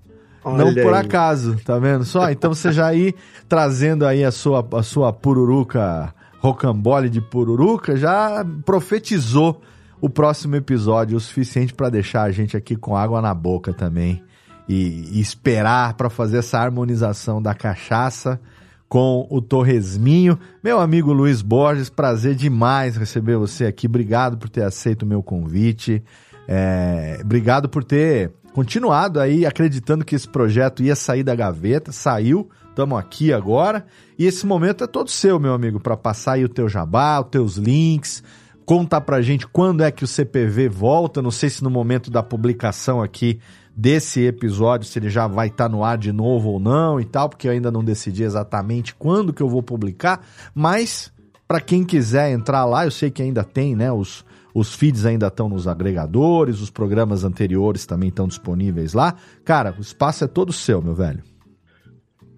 [0.45, 1.05] Olha não por aí.
[1.05, 2.29] acaso, tá vendo só?
[2.29, 3.15] Então você já ir
[3.49, 9.59] trazendo aí a sua, a sua pururuca, rocambole de pururuca, já profetizou
[9.99, 14.21] o próximo episódio o suficiente para deixar a gente aqui com água na boca também
[14.69, 18.39] e, e esperar para fazer essa harmonização da cachaça
[18.87, 20.37] com o Torresminho.
[20.63, 23.87] Meu amigo Luiz Borges, prazer demais receber você aqui.
[23.87, 26.03] Obrigado por ter aceito o meu convite.
[26.47, 32.49] É, obrigado por ter continuado aí acreditando que esse projeto ia sair da gaveta, saiu,
[32.69, 33.85] estamos aqui agora,
[34.17, 37.27] e esse momento é todo seu, meu amigo, para passar aí o teu jabá, os
[37.27, 38.23] teus links,
[38.65, 42.23] contar pra gente quando é que o CPV volta, não sei se no momento da
[42.23, 43.41] publicação aqui
[43.75, 47.03] desse episódio, se ele já vai estar tá no ar de novo ou não e
[47.03, 51.11] tal, porque eu ainda não decidi exatamente quando que eu vou publicar, mas
[51.45, 54.24] para quem quiser entrar lá, eu sei que ainda tem, né, os
[54.55, 59.17] os feeds ainda estão nos agregadores, os programas anteriores também estão disponíveis lá.
[59.43, 61.21] Cara, o espaço é todo seu, meu velho.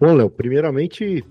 [0.00, 1.24] Bom, Léo, primeiramente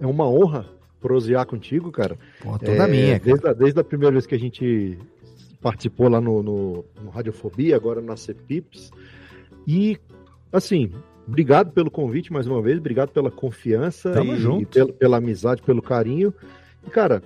[0.00, 0.66] é uma honra
[1.00, 2.18] prosear contigo, cara.
[2.40, 3.20] Pô, toda é, minha.
[3.20, 3.24] Cara.
[3.24, 4.98] Desde, a, desde a primeira vez que a gente
[5.60, 8.90] participou lá no, no, no Radiofobia, agora na CEPIPS.
[9.64, 9.96] E,
[10.52, 10.90] assim,
[11.24, 14.62] Obrigado pelo convite mais uma vez, obrigado pela confiança Tamo e, junto.
[14.62, 16.34] e pela, pela amizade, pelo carinho.
[16.84, 17.22] E, cara,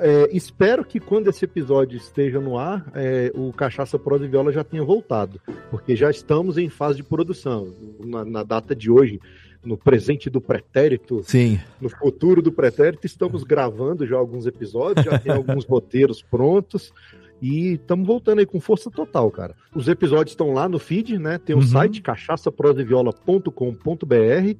[0.00, 4.52] é, espero que quando esse episódio esteja no ar, é, o Cachaça Prosa e Viola
[4.52, 5.40] já tenha voltado,
[5.70, 7.72] porque já estamos em fase de produção.
[8.00, 9.20] Na, na data de hoje,
[9.64, 11.58] no presente do pretérito, Sim.
[11.80, 16.92] no futuro do pretérito, estamos gravando já alguns episódios, já tem alguns roteiros prontos.
[17.40, 19.54] E estamos voltando aí com força total, cara.
[19.72, 21.38] Os episódios estão lá no feed, né?
[21.38, 21.66] Tem o Uhum.
[21.66, 24.56] site cachaçaproseviola.com.br.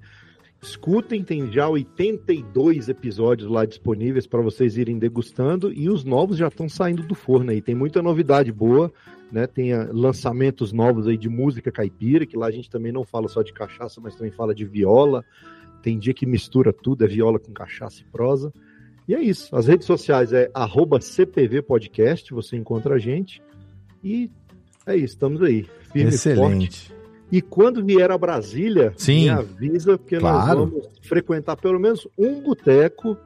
[0.60, 6.48] Escutem, tem já 82 episódios lá disponíveis para vocês irem degustando e os novos já
[6.48, 7.62] estão saindo do forno aí.
[7.62, 8.92] Tem muita novidade boa,
[9.30, 9.46] né?
[9.46, 13.28] Tem ah, lançamentos novos aí de música caipira, que lá a gente também não fala
[13.28, 15.24] só de cachaça, mas também fala de viola.
[15.80, 18.52] Tem dia que mistura tudo, é viola com cachaça e prosa.
[19.06, 19.54] E é isso.
[19.54, 23.40] As redes sociais é arroba CPV Podcast, você encontra a gente.
[24.02, 24.28] E
[24.84, 25.66] é isso, estamos aí.
[25.92, 26.97] Firme e forte.
[27.30, 29.24] E quando vier a Brasília, Sim.
[29.24, 30.38] me avisa, porque Claro.
[30.38, 33.16] nós vamos frequentar pelo menos um boteco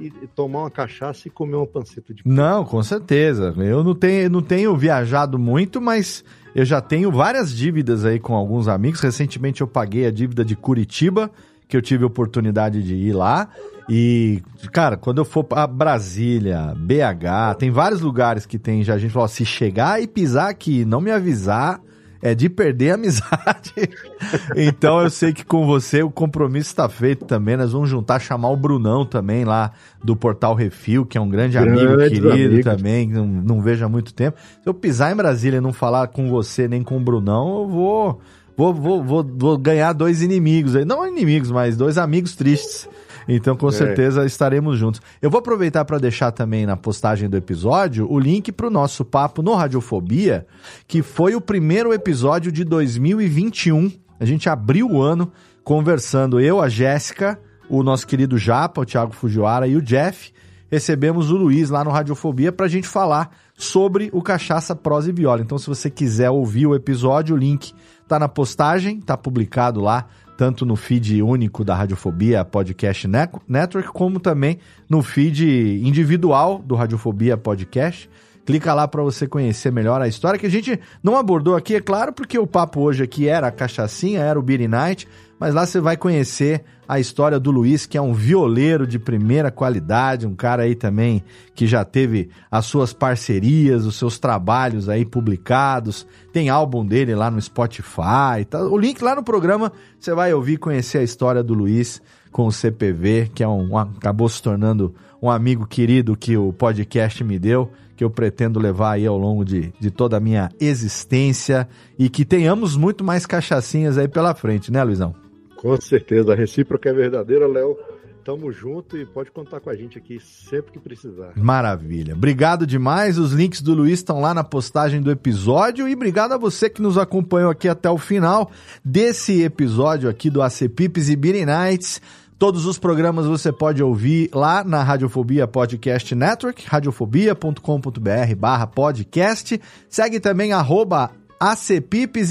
[0.00, 3.54] e, tomar uma cachaça e comer uma panceta de Não, com certeza.
[3.58, 6.24] Eu não tenho, não tenho viajado muito, mas
[6.54, 9.00] eu já tenho várias dívidas aí com alguns amigos.
[9.00, 11.30] Recentemente eu paguei a dívida de Curitiba,
[11.68, 13.48] que eu tive a oportunidade de ir lá.
[13.88, 14.42] E,
[14.72, 18.94] cara, quando eu for pra Brasília, BH, tem vários lugares que tem já.
[18.94, 21.80] A gente falou, ó, se chegar e pisar aqui não me avisar,
[22.24, 23.74] é de perder a amizade.
[24.56, 27.54] então eu sei que com você o compromisso está feito também.
[27.54, 29.72] Nós vamos juntar, chamar o Brunão também lá
[30.02, 32.64] do Portal Refil, que é um grande amigo Grandes querido amigos.
[32.64, 34.38] também, que não, não vejo há muito tempo.
[34.40, 37.68] Se eu pisar em Brasília e não falar com você nem com o Brunão, eu
[37.68, 38.20] vou.
[38.56, 40.84] Vou, vou, vou, vou ganhar dois inimigos aí.
[40.84, 42.88] Não inimigos, mas dois amigos tristes.
[43.28, 43.72] Então, com É.
[43.72, 45.00] certeza, estaremos juntos.
[45.22, 49.04] Eu vou aproveitar para deixar também na postagem do episódio o link para o nosso
[49.04, 50.46] papo no Radiofobia,
[50.86, 53.90] que foi o primeiro episódio de 2021.
[54.20, 59.12] A gente abriu o ano conversando, eu, a Jéssica, o nosso querido Japa, o Thiago
[59.14, 60.32] Fujiwara e o Jeff.
[60.70, 65.12] Recebemos o Luiz lá no Radiofobia para a gente falar sobre o Cachaça Prosa e
[65.12, 65.40] Viola.
[65.40, 67.72] Então, se você quiser ouvir o episódio, o link
[68.08, 70.06] tá na postagem, tá publicado lá,
[70.36, 74.58] tanto no feed único da Radiofobia Podcast Ne- Network, como também
[74.88, 78.08] no feed individual do Radiofobia Podcast.
[78.44, 81.80] Clica lá para você conhecer melhor a história que a gente não abordou aqui, é
[81.80, 85.08] claro, porque o papo hoje aqui era a cachaçinha, era o Beer Night,
[85.44, 89.50] mas lá você vai conhecer a história do Luiz, que é um violeiro de primeira
[89.50, 91.22] qualidade, um cara aí também
[91.54, 97.30] que já teve as suas parcerias, os seus trabalhos aí publicados, tem álbum dele lá
[97.30, 98.62] no Spotify, tá?
[98.62, 99.70] o link lá no programa,
[100.00, 102.00] você vai ouvir conhecer a história do Luiz
[102.32, 107.22] com o CPV, que é um- acabou se tornando um amigo querido que o podcast
[107.22, 111.68] me deu, que eu pretendo levar aí ao longo de, de toda a minha existência
[111.98, 115.22] e que tenhamos muito mais cachaçinhas aí pela frente, né, Luizão?
[115.64, 117.74] Com certeza, a recíproca é verdadeira, Léo.
[118.22, 121.32] Tamo junto e pode contar com a gente aqui sempre que precisar.
[121.34, 122.12] Maravilha.
[122.12, 123.16] Obrigado demais.
[123.18, 125.88] Os links do Luiz estão lá na postagem do episódio.
[125.88, 128.50] E obrigado a você que nos acompanhou aqui até o final
[128.84, 131.98] desse episódio aqui do AC Pips e Beanie Nights.
[132.38, 139.58] Todos os programas você pode ouvir lá na Radiofobia Podcast Network, radiofobia.com.br barra podcast.
[139.88, 141.10] Segue também arroba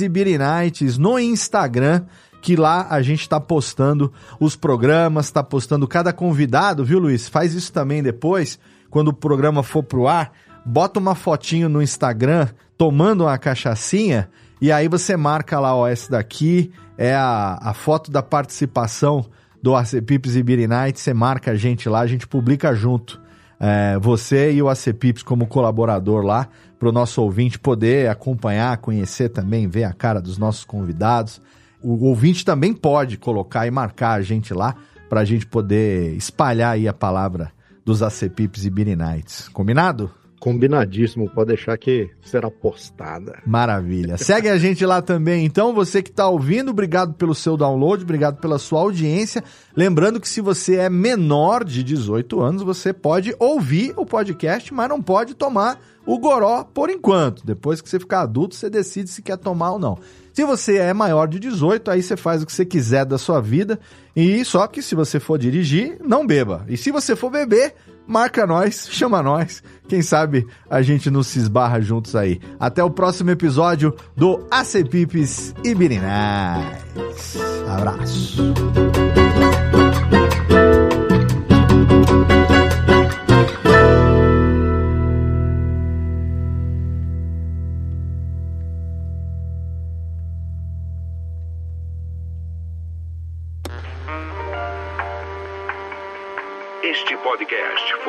[0.04, 2.06] e Beanie Nights no Instagram
[2.44, 7.30] que lá a gente tá postando os programas, tá postando cada convidado, viu, Luiz?
[7.30, 10.34] Faz isso também depois, quando o programa for pro ar,
[10.66, 14.30] bota uma fotinho no Instagram tomando uma cachaçinha
[14.60, 19.26] e aí você marca lá, ó, essa daqui é a, a foto da participação
[19.62, 23.22] do AC Pips e Beer Night, você marca a gente lá, a gente publica junto.
[23.58, 28.78] É, você e o AC Pips como colaborador lá, para o nosso ouvinte poder acompanhar,
[28.80, 31.42] conhecer também, ver a cara dos nossos convidados
[31.84, 34.76] o ouvinte também pode colocar e marcar a gente lá
[35.10, 37.52] para a gente poder espalhar aí a palavra
[37.86, 39.50] dos ACPIPs e Nights.
[39.50, 40.10] Combinado?
[40.40, 43.40] Combinadíssimo, pode deixar que será postada.
[43.46, 44.18] Maravilha.
[44.20, 45.74] Segue a gente lá também, então.
[45.74, 49.42] Você que está ouvindo, obrigado pelo seu download, obrigado pela sua audiência.
[49.74, 54.90] Lembrando que se você é menor de 18 anos, você pode ouvir o podcast, mas
[54.90, 57.46] não pode tomar o goró por enquanto.
[57.46, 59.98] Depois que você ficar adulto, você decide se quer tomar ou não.
[60.34, 63.40] Se você é maior de 18, aí você faz o que você quiser da sua
[63.40, 63.80] vida.
[64.16, 66.66] E só que se você for dirigir, não beba.
[66.68, 67.76] E se você for beber,
[68.08, 69.64] marca nós, chama nós.
[69.88, 72.40] Quem sabe a gente não se esbarra juntos aí.
[72.60, 77.38] Até o próximo episódio do AC Pipes e Birinais.
[77.68, 78.54] Abraço.